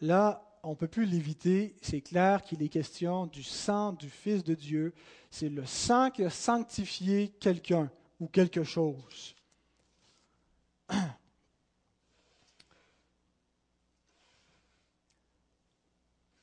[0.00, 4.42] Là, on ne peut plus l'éviter, c'est clair qu'il est question du sang du Fils
[4.42, 4.92] de Dieu.
[5.30, 9.36] C'est le sang qui a sanctifié quelqu'un ou quelque chose.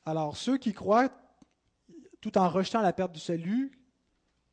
[0.05, 1.09] Alors, ceux qui croient
[2.21, 3.77] tout en rejetant la perte du salut,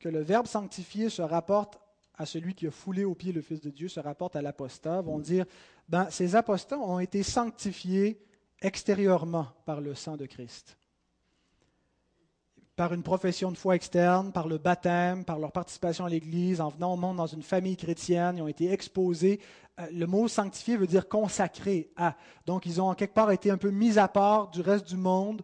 [0.01, 1.79] que le Verbe sanctifié se rapporte
[2.15, 5.01] à celui qui a foulé au pied le Fils de Dieu, se rapporte à l'apostat,
[5.01, 5.47] vont dire,
[5.89, 8.21] ben, ces apostats ont été sanctifiés
[8.63, 10.77] extérieurement par le sang de Christ.
[12.77, 16.69] Par une profession de foi externe, par le baptême, par leur participation à l'Église, en
[16.69, 19.41] venant au monde dans une famille chrétienne, ils ont été exposés.
[19.79, 22.17] Euh, le mot sanctifié veut dire consacré à.
[22.47, 24.97] Donc ils ont en quelque part été un peu mis à part du reste du
[24.97, 25.43] monde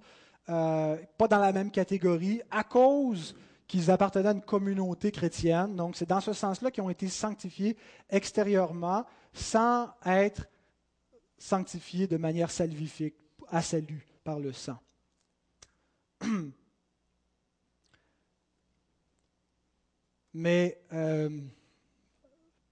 [0.48, 3.34] euh, pas dans la même catégorie, à cause
[3.66, 5.74] qu'ils appartenaient à une communauté chrétienne.
[5.74, 7.76] Donc c'est dans ce sens-là qu'ils ont été sanctifiés
[8.08, 10.46] extérieurement sans être
[11.38, 13.16] sanctifiés de manière salvifique,
[13.48, 14.78] à salut par le sang.
[20.34, 21.30] Mais euh,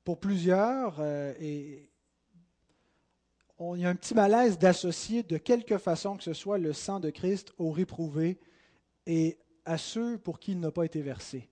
[0.05, 1.88] pour plusieurs, euh, et
[3.61, 7.00] il y a un petit malaise d'associer de quelque façon que ce soit le sang
[7.00, 8.38] de Christ aux réprouvés
[9.07, 11.48] et à ceux pour qui il n'a pas été versé.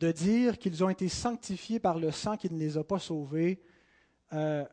[0.00, 3.60] De dire qu'ils ont été sanctifiés par le sang qui ne les a pas sauvés,
[4.32, 4.64] euh,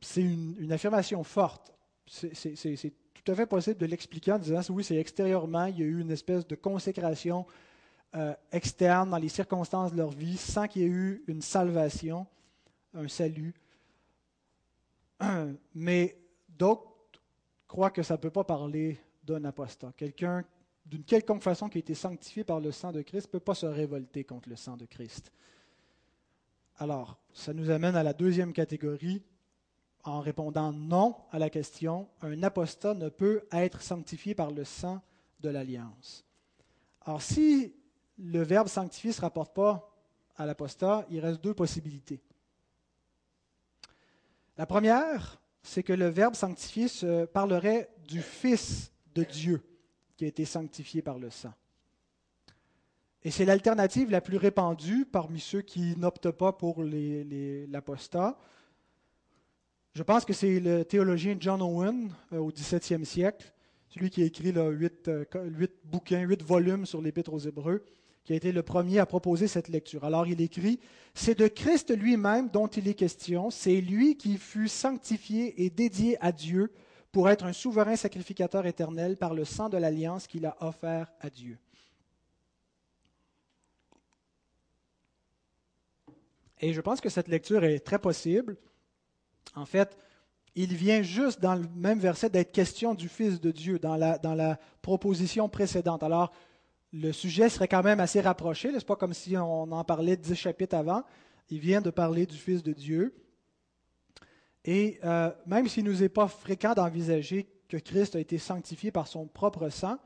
[0.00, 1.72] c'est une, affirmation forte.
[2.06, 5.86] C'est tout à fait possible de l'expliquer en disant oui, c'est extérieurement, il y a
[5.86, 7.46] eu une espèce de consécration
[8.16, 12.26] euh, externe dans les circonstances de leur vie sans qu'il y ait eu une salvation,
[12.94, 13.54] un salut.
[15.74, 16.16] Mais
[16.48, 16.90] d'autres
[17.68, 19.92] croient que ça ne peut pas parler d'un apostat.
[19.96, 20.44] Quelqu'un,
[20.84, 23.54] d'une quelconque façon, qui a été sanctifié par le sang de Christ, ne peut pas
[23.54, 25.30] se révolter contre le sang de Christ.
[26.78, 29.22] Alors, ça nous amène à la deuxième catégorie.
[30.04, 35.02] En répondant non à la question, un apostat ne peut être sanctifié par le sang
[35.40, 36.24] de l'alliance.
[37.02, 37.74] Alors, si
[38.18, 39.94] le verbe sanctifier ne se rapporte pas
[40.36, 42.22] à l'apostat, il reste deux possibilités.
[44.56, 49.62] La première, c'est que le verbe sanctifier se parlerait du Fils de Dieu
[50.16, 51.52] qui a été sanctifié par le sang.
[53.22, 58.38] Et c'est l'alternative la plus répandue parmi ceux qui n'optent pas pour l'apostat.
[59.94, 63.52] Je pense que c'est le théologien John Owen euh, au XVIIe siècle,
[63.88, 65.08] celui qui a écrit euh, huit,
[65.84, 67.84] bouquins, huit volumes sur l'Épître aux Hébreux
[68.24, 70.04] qui a été le premier à proposer cette lecture.
[70.04, 70.78] Alors il écrit,
[71.14, 76.16] C'est de Christ lui-même dont il est question, c'est lui qui fut sanctifié et dédié
[76.20, 76.70] à Dieu
[77.10, 81.28] pour être un souverain sacrificateur éternel par le sang de l'alliance qu'il a offert à
[81.28, 81.58] Dieu.
[86.60, 88.56] Et je pense que cette lecture est très possible.
[89.54, 89.96] En fait,
[90.54, 94.58] il vient juste dans le même verset d'être question du Fils de Dieu, dans la,
[94.82, 96.02] proposition précédente.
[96.02, 96.32] Alors,
[96.92, 98.72] le sujet serait quand même assez rapproché.
[98.72, 101.04] n'est-ce pas comme si on en parlait dix chapitres avant.
[101.50, 103.14] Il vient de parler du Fils de Dieu.
[104.64, 108.90] Et euh, même s'il ne nous est pas fréquent d'envisager que Christ a été sanctifié
[108.90, 109.98] par son propre sang,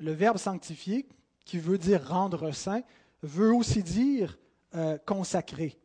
[0.00, 1.06] le verbe sanctifier,
[1.44, 2.82] qui veut dire rendre saint,
[3.22, 4.38] veut aussi dire
[4.74, 5.76] euh, consacrer.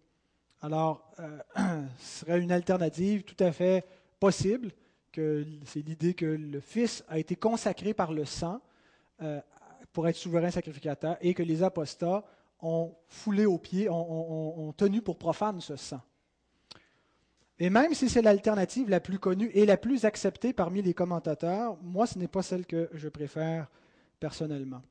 [0.62, 1.40] Alors, euh,
[2.00, 3.86] ce serait une alternative tout à fait
[4.20, 4.72] possible,
[5.12, 8.62] que c'est l'idée que le Fils a été consacré par le sang
[9.92, 12.24] pour être souverain sacrificateur et que les apostats
[12.62, 16.02] ont foulé aux pieds, ont, tenu pour profane ce sang.
[17.58, 21.78] Et même si c'est l'alternative la plus connue et la plus acceptée parmi les commentateurs,
[21.82, 23.68] moi, ce n'est pas celle que je préfère
[24.20, 24.82] personnellement.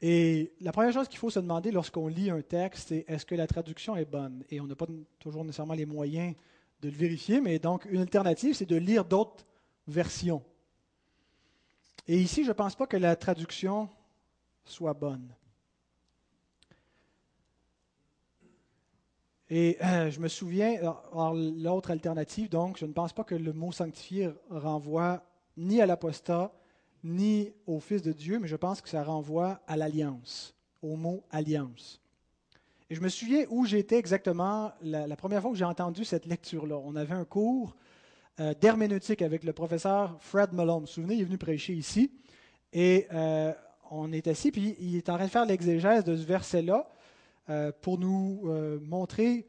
[0.00, 3.34] Et la première chose qu'il faut se demander lorsqu'on lit un texte, c'est est-ce que
[3.34, 4.44] la traduction est bonne?
[4.50, 4.86] Et on n'a pas
[5.18, 6.34] toujours nécessairement les moyens
[6.82, 9.46] de le vérifier, mais donc une alternative, c'est de lire d'autres
[9.86, 10.42] versions.
[12.06, 13.88] Et ici, je ne pense pas que la traduction
[14.64, 15.34] soit bonne.
[19.48, 20.80] Et euh, je me souviens,
[21.12, 25.22] l'autre alternative, donc, je ne pense pas que le mot sanctifier renvoie
[25.56, 26.52] ni à l'apostat,
[27.04, 31.22] ni au Fils de Dieu, mais je pense que ça renvoie à l'alliance, au mot
[31.30, 32.00] alliance.
[32.88, 36.78] Et je me souviens où j'étais exactement la, première fois que j'ai entendu cette lecture-là.
[36.84, 37.76] On avait un cours
[38.40, 40.80] euh, d'herméneutique avec le professeur Fred Malone.
[40.80, 42.10] Vous vous souvenez, il est venu prêcher ici.
[42.72, 43.52] Et euh,
[43.90, 46.88] on est assis, puis il est en train de faire l'exégèse de ce verset-là
[47.50, 48.50] euh, pour nous
[48.82, 49.46] montrer.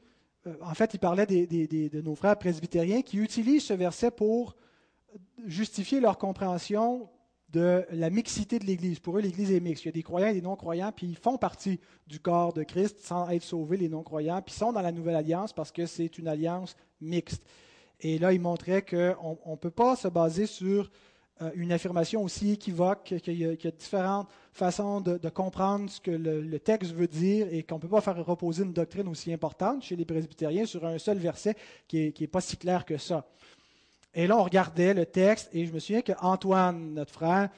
[0.62, 4.56] en fait, il parlait de nos frères presbytériens qui utilisent ce verset pour
[5.46, 7.10] justifier leur compréhension
[7.56, 9.00] de la mixité de l'Église.
[9.00, 9.86] Pour eux, l'Église est mixte.
[9.86, 12.64] Il y a des croyants et des non-croyants, puis ils font partie du corps de
[12.64, 16.18] Christ sans être sauvés, les non-croyants, puis sont dans la nouvelle alliance parce que c'est
[16.18, 17.46] une alliance mixte.
[18.02, 20.92] Et là, il montrait qu'on ne peut pas se baser sur
[21.42, 26.60] euh, une affirmation aussi équivoque, qu'il y, a différentes façons de, comprendre ce que le,
[26.60, 29.96] texte veut dire et qu'on ne peut pas faire reposer une doctrine aussi importante chez
[29.96, 31.56] les presbytériens sur un seul verset
[31.88, 33.26] qui n'est pas si clair que ça.
[34.16, 37.50] Et là, on regardait le texte et je me souviens qu'Antoine, notre frère,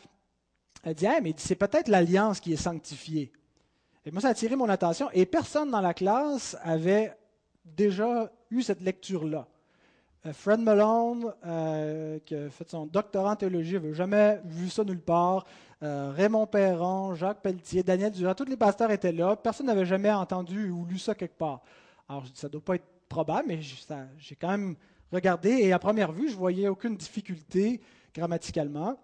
[0.83, 3.31] a dit mais c'est peut-être l'alliance qui est sanctifiée.
[4.05, 7.15] Et moi, ça a attiré mon attention et personne dans la classe avait
[7.63, 9.47] déjà eu cette lecture-là.
[10.25, 14.83] Euh, Fred Malone, euh, qui a fait son doctorat en théologie, n'avait jamais vu ça
[14.83, 15.45] nulle part.
[15.83, 19.35] Euh, Raymond Perron, Jacques Pelletier, Daniel Durand, tous les pasteurs étaient là.
[19.35, 21.61] Personne n'avait jamais entendu ou lu ça quelque part.
[22.09, 24.75] Alors, ça ne doit pas être probable, mais j'ai quand même
[25.11, 27.81] regardé et à première vue, je voyais aucune difficulté
[28.13, 28.99] grammaticalement.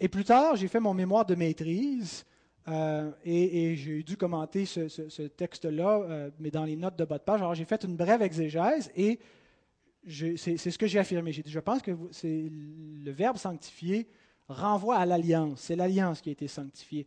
[0.00, 2.24] Et plus tard, j'ai fait mon mémoire de maîtrise
[3.24, 7.40] et, j'ai dû commenter ce, texte-là, mais dans les notes de bas de page.
[7.40, 9.20] Alors, j'ai fait une brève exégèse et
[10.06, 11.32] c'est ce que j'ai affirmé.
[11.32, 14.08] J'ai dit, je pense que le verbe sanctifier
[14.48, 15.60] renvoie à l'alliance.
[15.60, 17.06] C'est l'alliance qui a été sanctifiée.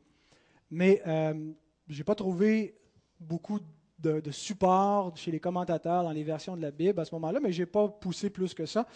[0.69, 1.51] Mais euh,
[1.87, 2.75] je n'ai pas trouvé
[3.19, 3.59] beaucoup
[3.99, 7.39] de, de support chez les commentateurs dans les versions de la Bible à ce moment-là,
[7.39, 8.87] mais je n'ai pas poussé plus que ça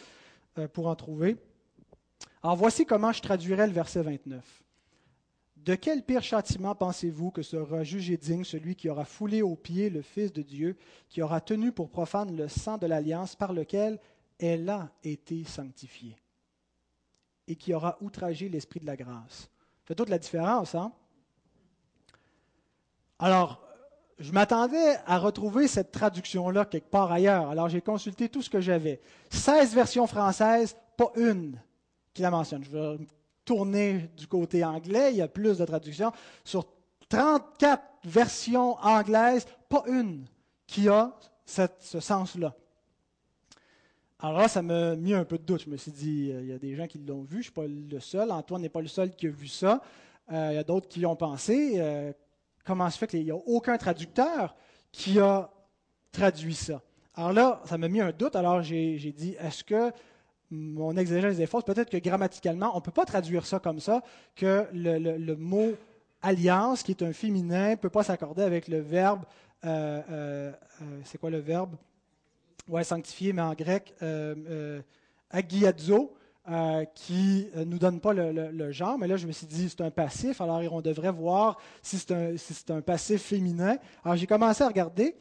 [0.57, 1.37] euh, pour en trouver.
[2.43, 4.63] Alors voici comment je traduirais le verset 29.
[5.57, 9.91] De quel pire châtiment pensez-vous que sera jugé digne celui qui aura foulé aux pieds
[9.91, 10.75] le Fils de Dieu,
[11.07, 13.99] qui aura tenu pour profane le sang de l'alliance par lequel
[14.39, 16.17] elle a été sanctifiée,
[17.47, 19.49] et qui aura outragé l'Esprit de la grâce?
[19.83, 20.91] fait toute la différence, hein?
[23.19, 23.61] Alors,
[24.21, 27.49] je m'attendais à retrouver cette traduction-là quelque part ailleurs.
[27.49, 29.01] Alors, j'ai consulté tout ce que j'avais.
[29.29, 31.59] 16 versions françaises, pas une
[32.13, 32.63] qui la mentionne.
[32.63, 32.97] Je vais
[33.45, 36.11] tourner du côté anglais, il y a plus de traductions.
[36.43, 36.65] Sur
[37.09, 40.25] 34 versions anglaises, pas une
[40.67, 41.13] qui a
[41.45, 42.55] ce sens-là.
[44.19, 45.63] Alors là, ça m'a mis un peu de doute.
[45.65, 47.43] Je me suis dit, euh, il y a des gens qui l'ont vu, je ne
[47.43, 48.31] suis pas le seul.
[48.31, 49.81] Antoine n'est pas le seul qui a vu ça.
[50.31, 51.73] Euh, il y a d'autres qui y ont pensé.
[51.77, 52.13] Euh,
[52.65, 54.55] comment se fait qu'il n'y a aucun traducteur
[54.91, 55.49] qui a
[56.11, 56.81] traduit ça?
[57.15, 58.35] Alors là, ça m'a mis un doute.
[58.35, 59.91] Alors j'ai dit, est-ce que
[60.49, 61.63] mon exégèse est fausse?
[61.63, 64.01] Peut-être que grammaticalement, on ne peut pas traduire ça comme ça,
[64.35, 65.73] que le, mot
[66.21, 69.23] alliance, qui est un féminin, ne peut pas s'accorder avec le verbe.
[69.63, 71.75] c'est quoi le verbe?
[72.67, 74.81] ouais, sanctifié, mais en grec, euh, euh,
[75.29, 76.13] agiadzo,
[76.49, 78.97] euh, qui ne nous donne pas le, genre.
[78.97, 82.71] Mais là, je me suis dit, c'est un passif, alors on devrait voir si c'est
[82.71, 83.77] un, passif féminin.
[84.03, 85.15] Alors j'ai commencé à regarder.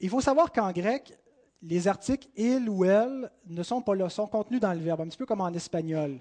[0.00, 1.16] Il faut savoir qu'en grec,
[1.62, 5.08] les articles il ou elle ne sont pas là, sont contenus dans le verbe, un
[5.08, 6.20] petit peu comme en espagnol.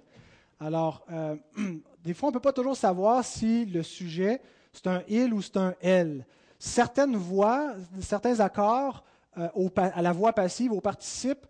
[0.59, 1.05] Alors,
[2.03, 4.41] des fois, on ne peut pas toujours savoir si le sujet,
[4.71, 6.25] c'est un il ou c'est un elle.
[6.57, 9.03] Certaines voix, certains accords
[9.37, 11.45] euh, à la voix passive, au participe,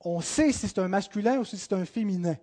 [0.00, 2.36] on sait si c'est un masculin ou si c'est un féminin.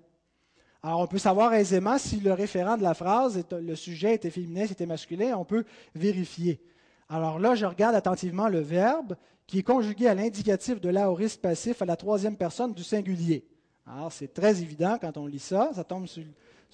[0.83, 4.65] Alors, on peut savoir aisément si le référent de la phrase, le sujet était féminin,
[4.67, 5.65] c'était masculin, on peut
[5.95, 6.61] vérifier.
[7.09, 9.15] Alors là, je regarde attentivement le verbe
[9.47, 13.45] qui est conjugué à l'indicatif de l'aoriste passif à la troisième personne du singulier.
[13.85, 16.23] Alors, c'est très évident quand on lit ça, ça tombe sur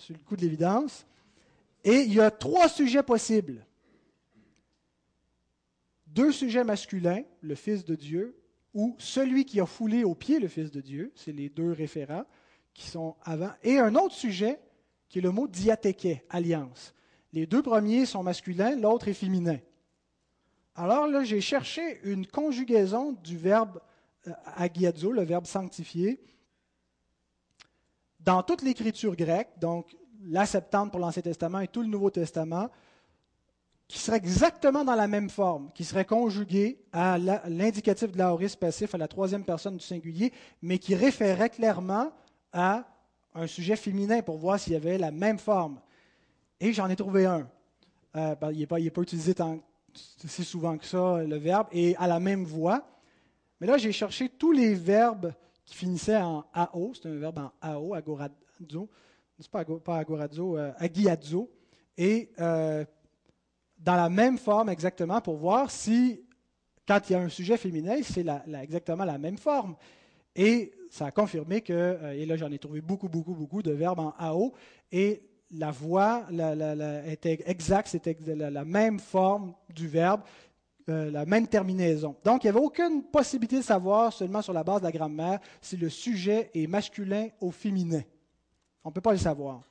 [0.09, 1.05] le coup de l'évidence.
[1.83, 3.65] Et il y a trois sujets possibles
[6.13, 8.37] deux sujets masculins, le Fils de Dieu,
[8.73, 12.25] ou celui qui a foulé au pied le Fils de Dieu, c'est les deux référents
[12.73, 14.59] qui sont avant, et un autre sujet
[15.09, 16.93] qui est le mot diatéké, alliance.
[17.33, 19.59] Les deux premiers sont masculins, l'autre est féminin.
[20.75, 23.79] Alors là, j'ai cherché une conjugaison du verbe
[24.27, 26.19] euh, agiazo, le verbe sanctifié,
[28.19, 29.95] dans toute l'écriture grecque, donc
[30.25, 32.69] la Septante pour l'Ancien Testament et tout le Nouveau Testament,
[33.87, 38.95] qui serait exactement dans la même forme, qui serait conjugué à l'indicatif de l'aoriste passif
[38.95, 42.11] à la troisième personne du singulier, mais qui référait clairement
[42.53, 42.85] à
[43.35, 45.79] un sujet féminin pour voir s'il y avait la même forme.
[46.59, 47.49] Et j'en ai trouvé un.
[48.15, 49.59] Euh, il n'est pas, pas, utilisé tant,
[49.93, 52.87] si souvent que ça, le verbe, et à la même voix.
[53.59, 55.33] Mais là, j'ai cherché tous les verbes
[55.65, 58.89] qui finissaient en AO, c'est un verbe en AO, agorazo,
[59.51, 61.49] pas, pas agorazo, euh, agiazo,
[61.97, 62.85] et euh,
[63.77, 66.21] dans la même forme exactement pour voir si,
[66.87, 68.25] quand il y a un sujet féminin, c'est
[68.61, 69.75] exactement la même forme.
[70.35, 73.71] Et ça a confirmé que, euh, et là j'en ai trouvé beaucoup, beaucoup, beaucoup de
[73.71, 74.53] verbes en AO,
[74.91, 76.27] et la voix
[77.07, 80.21] était exacte, c'était la, même forme du verbe,
[80.89, 82.15] euh, la même terminaison.
[82.23, 85.39] Donc il n'y avait aucune possibilité de savoir, seulement sur la base de la grammaire,
[85.61, 88.03] si le sujet est masculin ou féminin.
[88.83, 89.61] On ne peut pas le savoir.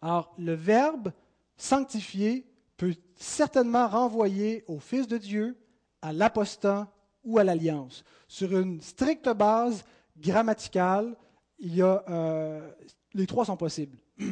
[0.00, 1.12] Alors, le verbe
[1.58, 2.46] sanctifier
[2.78, 5.58] peut certainement renvoyer au Fils de Dieu,
[6.00, 6.90] à l'apostat
[7.24, 8.04] ou à l'alliance.
[8.28, 9.84] Sur une stricte base
[10.18, 11.14] grammaticale,
[11.58, 12.70] il y a, euh,
[13.14, 13.96] les trois sont possibles.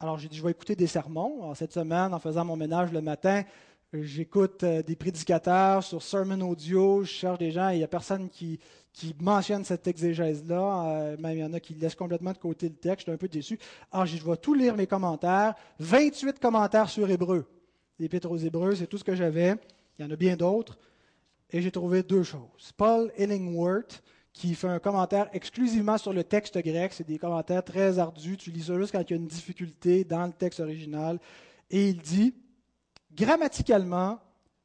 [0.00, 1.54] Alors j'ai dit, je vais écouter des sermons.
[1.54, 3.44] cette semaine, en faisant mon ménage le matin,
[3.92, 7.88] j'écoute euh, des prédicateurs sur Sermon Audio, je cherche des gens et il n'y a
[7.88, 8.58] personne qui,
[8.92, 10.84] qui mentionne cette exégèse-là.
[10.86, 13.00] Euh, même il y en a qui laissent complètement de côté le texte.
[13.00, 13.58] Je suis un peu déçu.
[13.92, 15.54] Alors, je vais tout lire mes commentaires.
[15.78, 17.46] 28 commentaires sur Hébreu.
[17.98, 19.56] L'Épître aux Hébreux, c'est tout ce que j'avais.
[19.98, 20.78] Il y en a bien d'autres.
[21.52, 22.72] Et j'ai trouvé deux choses.
[22.76, 26.92] Paul Illingworth, qui fait un commentaire exclusivement sur le texte grec.
[26.92, 28.36] C'est des commentaires très ardus.
[28.36, 31.18] Tu lis ça juste quand il y a une difficulté dans le texte original.
[31.70, 32.34] Et il dit,
[33.14, 34.20] grammaticalement,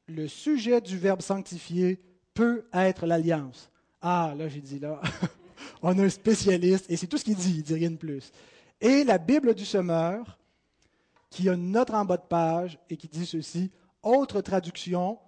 [0.06, 2.00] le sujet du verbe sanctifier
[2.32, 3.70] peut être l'alliance.
[4.00, 5.00] Ah, là, j'ai dit, là,
[5.82, 8.30] on a un spécialiste, et c'est tout ce qu'il dit, il dit rien de plus.
[8.80, 10.38] Et la Bible du semeur,
[11.30, 13.70] qui a une note en bas de page et qui dit ceci,
[14.02, 15.18] autre traduction,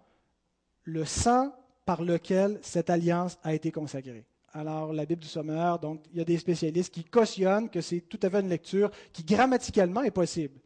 [0.88, 1.52] le sang
[1.84, 4.24] par lequel cette alliance a été consacrée.
[4.54, 8.00] Alors, la Bible du Sommeur, donc, il y a des spécialistes qui cautionnent que c'est
[8.00, 10.58] tout à fait une lecture qui grammaticalement est possible.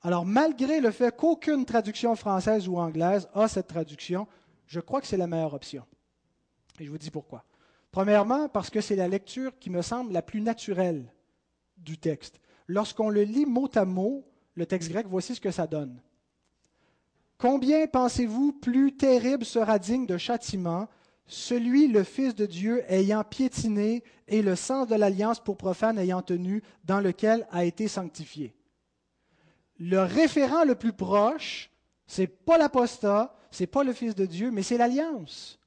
[0.00, 4.26] Alors, malgré le fait qu'aucune traduction française ou anglaise a cette traduction,
[4.66, 5.84] je crois que c'est la meilleure option.
[6.80, 7.44] Et je vous dis pourquoi.
[7.90, 11.12] Premièrement, parce que c'est la lecture qui me semble la plus naturelle
[11.76, 12.40] du texte.
[12.66, 14.24] Lorsqu'on le lit mot à mot,
[14.54, 16.00] le texte grec, voici ce que ça donne.
[17.38, 20.88] Combien pensez-vous plus terrible sera digne de châtiment
[21.30, 26.22] celui, le Fils de Dieu, ayant piétiné et le sens de l'alliance pour profane ayant
[26.22, 28.54] tenu, dans lequel a été sanctifié?
[29.78, 31.70] Le référent le plus proche,
[32.06, 35.58] c'est pas l'apostat, c'est pas le Fils de Dieu, mais c'est l'alliance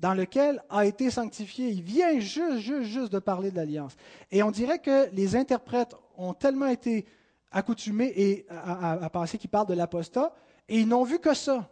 [0.00, 1.68] dans lequel a été sanctifié.
[1.68, 3.96] Il vient juste, juste, juste de parler de l'alliance.
[4.30, 7.06] Et on dirait que les interprètes ont tellement été
[7.50, 10.34] accoutumés à penser qu'ils parlent de l'apostat,
[10.68, 11.70] et ils n'ont vu que ça.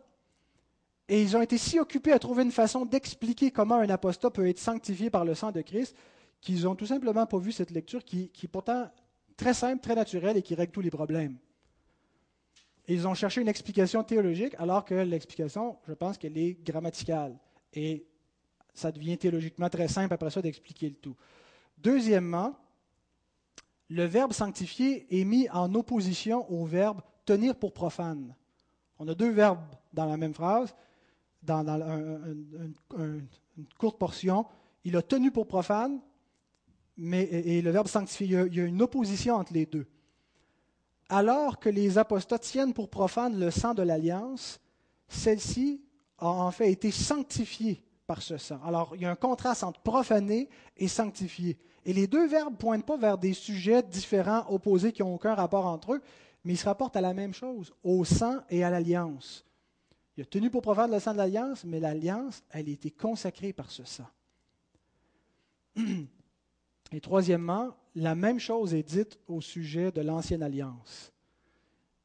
[1.09, 4.49] Et ils ont été si occupés à trouver une façon d'expliquer comment un apostat peut
[4.49, 5.95] être sanctifié par le sang de Christ
[6.41, 8.91] qu'ils n'ont tout simplement pas vu cette lecture qui, est pourtant
[9.37, 11.39] très simple, très naturelle et qui règle tous les problèmes.
[12.87, 17.39] Ils ont cherché une explication théologique alors que l'explication, je pense qu'elle est grammaticale.
[17.73, 18.07] Et
[18.75, 21.17] ça devient théologiquement très simple après ça d'expliquer le tout.
[21.79, 22.55] Deuxièmement,
[23.89, 28.35] le verbe sanctifier est mis en opposition au verbe tenir pour profane.
[28.99, 30.75] On a deux verbes dans la même phrase,
[31.43, 31.65] dans,
[32.97, 33.25] une
[33.79, 34.47] courte portion.
[34.85, 36.01] Il a tenu pour profane,
[36.97, 39.87] mais, et, le verbe sanctifier, il y, a, une opposition entre les deux.
[41.09, 44.61] Alors que les apostats tiennent pour profane le sang de l'alliance,
[45.09, 45.83] celle-ci
[46.19, 48.61] a en fait été sanctifiée par ce sang.
[48.65, 51.59] Alors, il y a un contraste entre profaner et sanctifier.
[51.85, 55.35] Et les deux verbes ne pointent pas vers des sujets différents, opposés, qui n'ont aucun
[55.35, 56.03] rapport entre eux,
[56.45, 59.45] mais ils se rapportent à la même chose, au sang et à l'alliance.
[60.17, 63.53] Il a tenu pour profane le sang de l'alliance, mais l'alliance, elle a été consacrée
[63.53, 64.07] par ce sang.
[66.93, 71.13] Et troisièmement, la même chose est dite au sujet de l'ancienne alliance.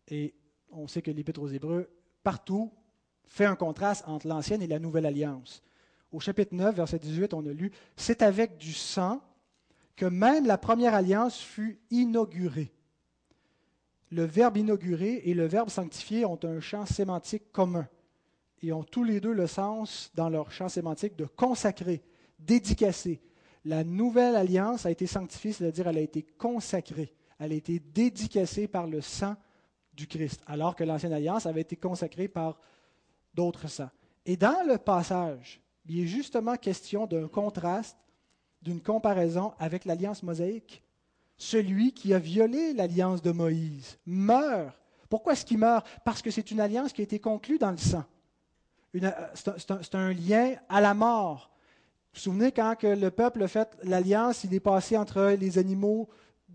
[0.07, 0.33] Et
[0.71, 1.87] on sait que l'Épître aux Hébreux,
[2.23, 2.71] partout,
[3.27, 5.61] fait un contraste entre l'ancienne et la nouvelle alliance.
[6.11, 9.21] Au chapitre 9, verset 18, on a lu C'est avec du sang
[9.95, 12.73] que même la première alliance fut inaugurée
[14.11, 17.87] le verbe inaugurer et le verbe sanctifier ont un champ sémantique commun
[18.61, 22.01] et ont tous les deux le sens dans leur champ sémantique de consacrer,
[22.39, 23.21] dédicacer.
[23.65, 28.67] La nouvelle alliance a été sanctifiée, c'est-à-dire elle a été consacrée, elle a été dédicacée
[28.67, 29.35] par le sang
[29.93, 32.59] du Christ, alors que l'ancienne alliance avait été consacrée par
[33.33, 33.89] d'autres sangs.
[34.25, 37.97] Et dans le passage, il est justement question d'un contraste,
[38.61, 40.83] d'une comparaison avec l'alliance mosaïque
[41.39, 44.75] celui qui a violé l'alliance de Moïse meurt.
[45.09, 45.87] Pourquoi est-ce qu'il meurt?
[46.05, 48.03] Parce que c'est une alliance qui a été conclue dans le sang.
[48.95, 51.49] Euh, c'est un, lien à la mort.
[52.13, 56.09] Vous vous souvenez quand le peuple a fait l'alliance, il est passé entre les animaux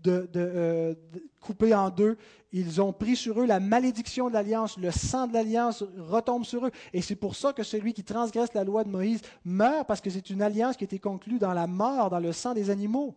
[0.07, 0.93] euh,
[1.41, 2.17] coupés en deux.
[2.51, 4.77] Ils ont pris sur eux la malédiction de l'alliance.
[4.77, 6.71] Le sang de l'alliance retombe sur eux.
[6.93, 10.11] Et c'est pour ça que celui qui transgresse la loi de Moïse meurt, parce que
[10.11, 13.15] c'est une alliance qui a été conclue dans la mort, dans le sang des animaux.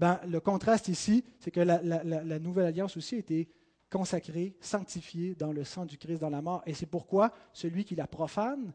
[0.00, 3.50] Ben, le contraste ici, c'est que la, nouvelle alliance aussi a été
[3.90, 6.62] consacrée, sanctifiée dans le sang du Christ dans la mort.
[6.64, 8.72] Et c'est pourquoi celui qui la profane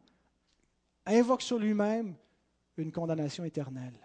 [1.08, 2.14] invoque sur lui-même
[2.78, 3.98] une condamnation éternelle.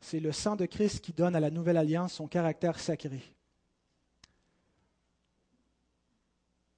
[0.00, 3.22] C'est le sang de Christ qui donne à la nouvelle alliance son caractère sacré.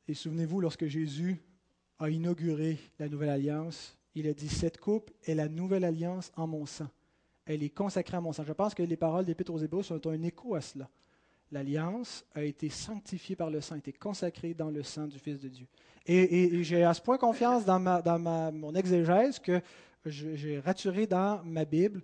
[0.06, 1.40] Et souvenez-vous, lorsque Jésus
[1.98, 6.46] a inauguré la nouvelle alliance, il a dit, cette coupe est la nouvelle alliance en
[6.46, 6.88] mon sang.
[7.44, 8.44] Elle est consacrée à mon sang.
[8.44, 10.88] Je pense que les paroles d'Épître aux Hébreux sont un écho à cela.
[11.52, 15.38] L'alliance a été sanctifiée par le sang, a été consacrée dans le sang du Fils
[15.38, 15.66] de Dieu.
[16.06, 17.78] Et, j'ai à ce point confiance dans,
[18.52, 19.60] mon exégèse que
[20.06, 22.02] j'ai raturé dans ma Bible,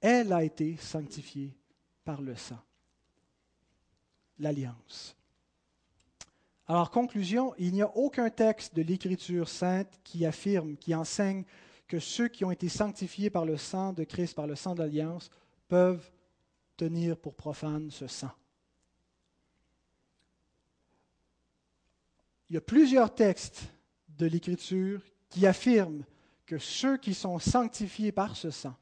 [0.00, 1.52] elle a été sanctifiée
[2.04, 2.60] par le sang.
[4.38, 5.16] L'alliance.
[6.66, 11.44] Alors, conclusion, il n'y a aucun texte de l'Écriture sainte qui affirme, qui enseigne
[11.86, 14.80] que ceux qui ont été sanctifiés par le sang de Christ, par le sang de
[14.80, 15.30] l'Alliance,
[15.68, 16.10] peuvent
[16.76, 18.30] tenir pour profane ce sang.
[22.48, 23.68] Il y a plusieurs textes
[24.08, 26.04] de l'Écriture qui affirment
[26.46, 28.76] que ceux qui sont sanctifiés par ce sang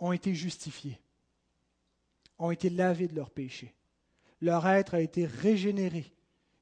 [0.00, 1.00] ont été justifiés,
[2.38, 3.74] ont été lavés de leurs péchés
[4.42, 6.12] leur être a été régénéré.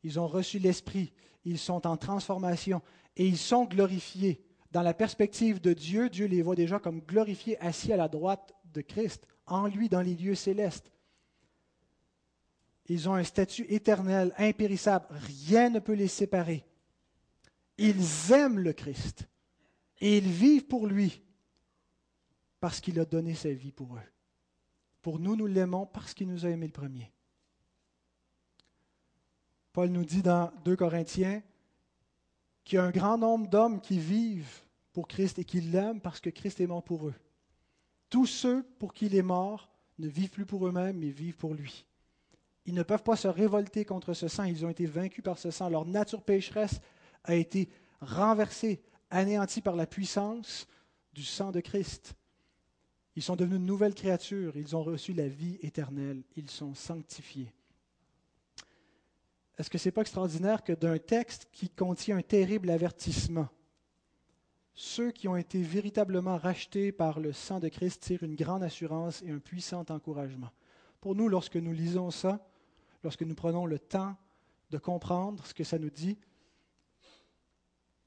[0.05, 1.13] Ils ont reçu l'Esprit,
[1.45, 2.83] ils sont en transformation
[3.17, 4.45] et ils sont glorifiés.
[4.71, 8.55] Dans la perspective de Dieu, Dieu les voit déjà comme glorifiés, assis à la droite
[8.73, 10.93] de Christ, en lui dans les lieux célestes.
[12.87, 15.07] Ils ont un statut éternel, impérissable.
[15.11, 16.65] Rien ne peut les séparer.
[17.79, 19.29] Ils aiment le Christ
[20.01, 21.23] et ils vivent pour lui.
[22.61, 24.13] parce qu'il a donné sa vie pour eux.
[25.01, 27.11] Pour nous, nous l'aimons parce qu'il nous a aimés le premier.
[29.73, 31.43] Paul nous dit dans 2 Corinthiens
[32.65, 34.63] qu'il y a un grand nombre d'hommes qui vivent
[34.93, 37.15] pour Christ et qui l'aiment parce que Christ est mort pour eux.
[38.09, 41.55] Tous ceux pour qui il est mort ne vivent plus pour eux-mêmes, mais vivent pour
[41.55, 41.87] lui.
[42.67, 45.51] Ils ne peuvent pas se révolter contre ce sang, ils ont été vaincus par ce
[45.51, 45.69] sang.
[45.69, 46.81] Leur nature pécheresse
[47.25, 47.69] a été
[48.01, 50.67] renversée, anéantie par la puissance
[51.13, 52.15] du sang de Christ.
[53.17, 57.53] Ils sont devenus une nouvelle créature, ils ont reçu la vie éternelle, ils sont sanctifiés.
[59.61, 63.47] Est-ce que ce n'est pas extraordinaire que d'un texte qui contient un terrible avertissement,
[64.73, 69.21] ceux qui ont été véritablement rachetés par le sang de Christ tirent une grande assurance
[69.21, 70.49] et un puissant encouragement.
[71.03, 72.43] Pour nous, lorsque nous lisons ça,
[73.05, 74.17] lorsque nous prenons le temps
[74.71, 76.17] de comprendre ce que ça nous dit,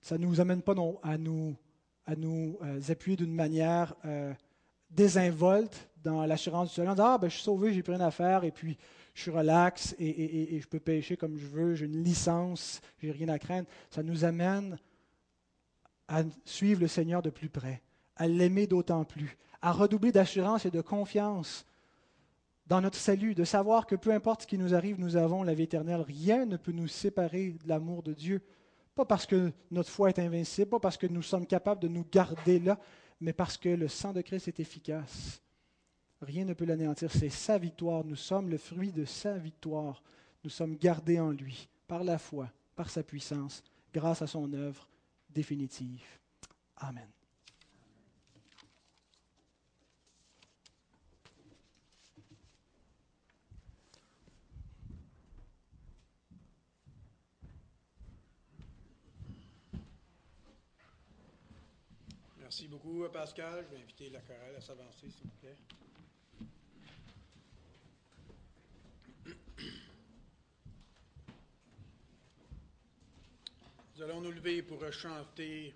[0.02, 1.56] ça ne nous amène pas non, à nous,
[2.08, 4.34] à nous euh, appuyer d'une manière euh,
[4.96, 8.44] désinvolte dans l'assurance du soleil, Ah, ben, je suis sauvé, j'ai plus rien à faire,
[8.44, 8.78] et puis
[9.14, 13.30] je suis relax et, je peux pêcher comme je veux, j'ai une licence, j'ai rien
[13.30, 13.68] à craindre.
[13.92, 14.78] Ça nous amène
[16.08, 17.82] à suivre le Seigneur de plus près,
[18.16, 21.66] à l'aimer d'autant plus, à redoubler d'assurance et de confiance
[22.66, 25.54] dans notre salut, de savoir que peu importe ce qui nous arrive, nous avons la
[25.54, 26.02] vie éternelle.
[26.02, 28.42] Rien ne peut nous séparer de l'amour de Dieu.
[28.96, 32.06] Pas parce que notre foi est invincible, pas parce que nous sommes capables de nous
[32.10, 32.80] garder là,
[33.22, 35.42] mais parce que le sang de Christ est efficace.
[36.22, 37.12] Rien ne peut l'anéantir.
[37.12, 38.04] C'est sa victoire.
[38.06, 40.02] Nous sommes le fruit de sa victoire.
[40.44, 44.88] Nous sommes gardés en lui par la foi, par sa puissance, grâce à son œuvre
[45.30, 46.04] définitive.
[46.78, 47.08] Amen.
[62.54, 63.66] Merci beaucoup, Pascal.
[63.68, 65.58] Je vais inviter la chorale à s'avancer, s'il vous plaît.
[73.96, 75.74] Nous allons nous lever pour chanter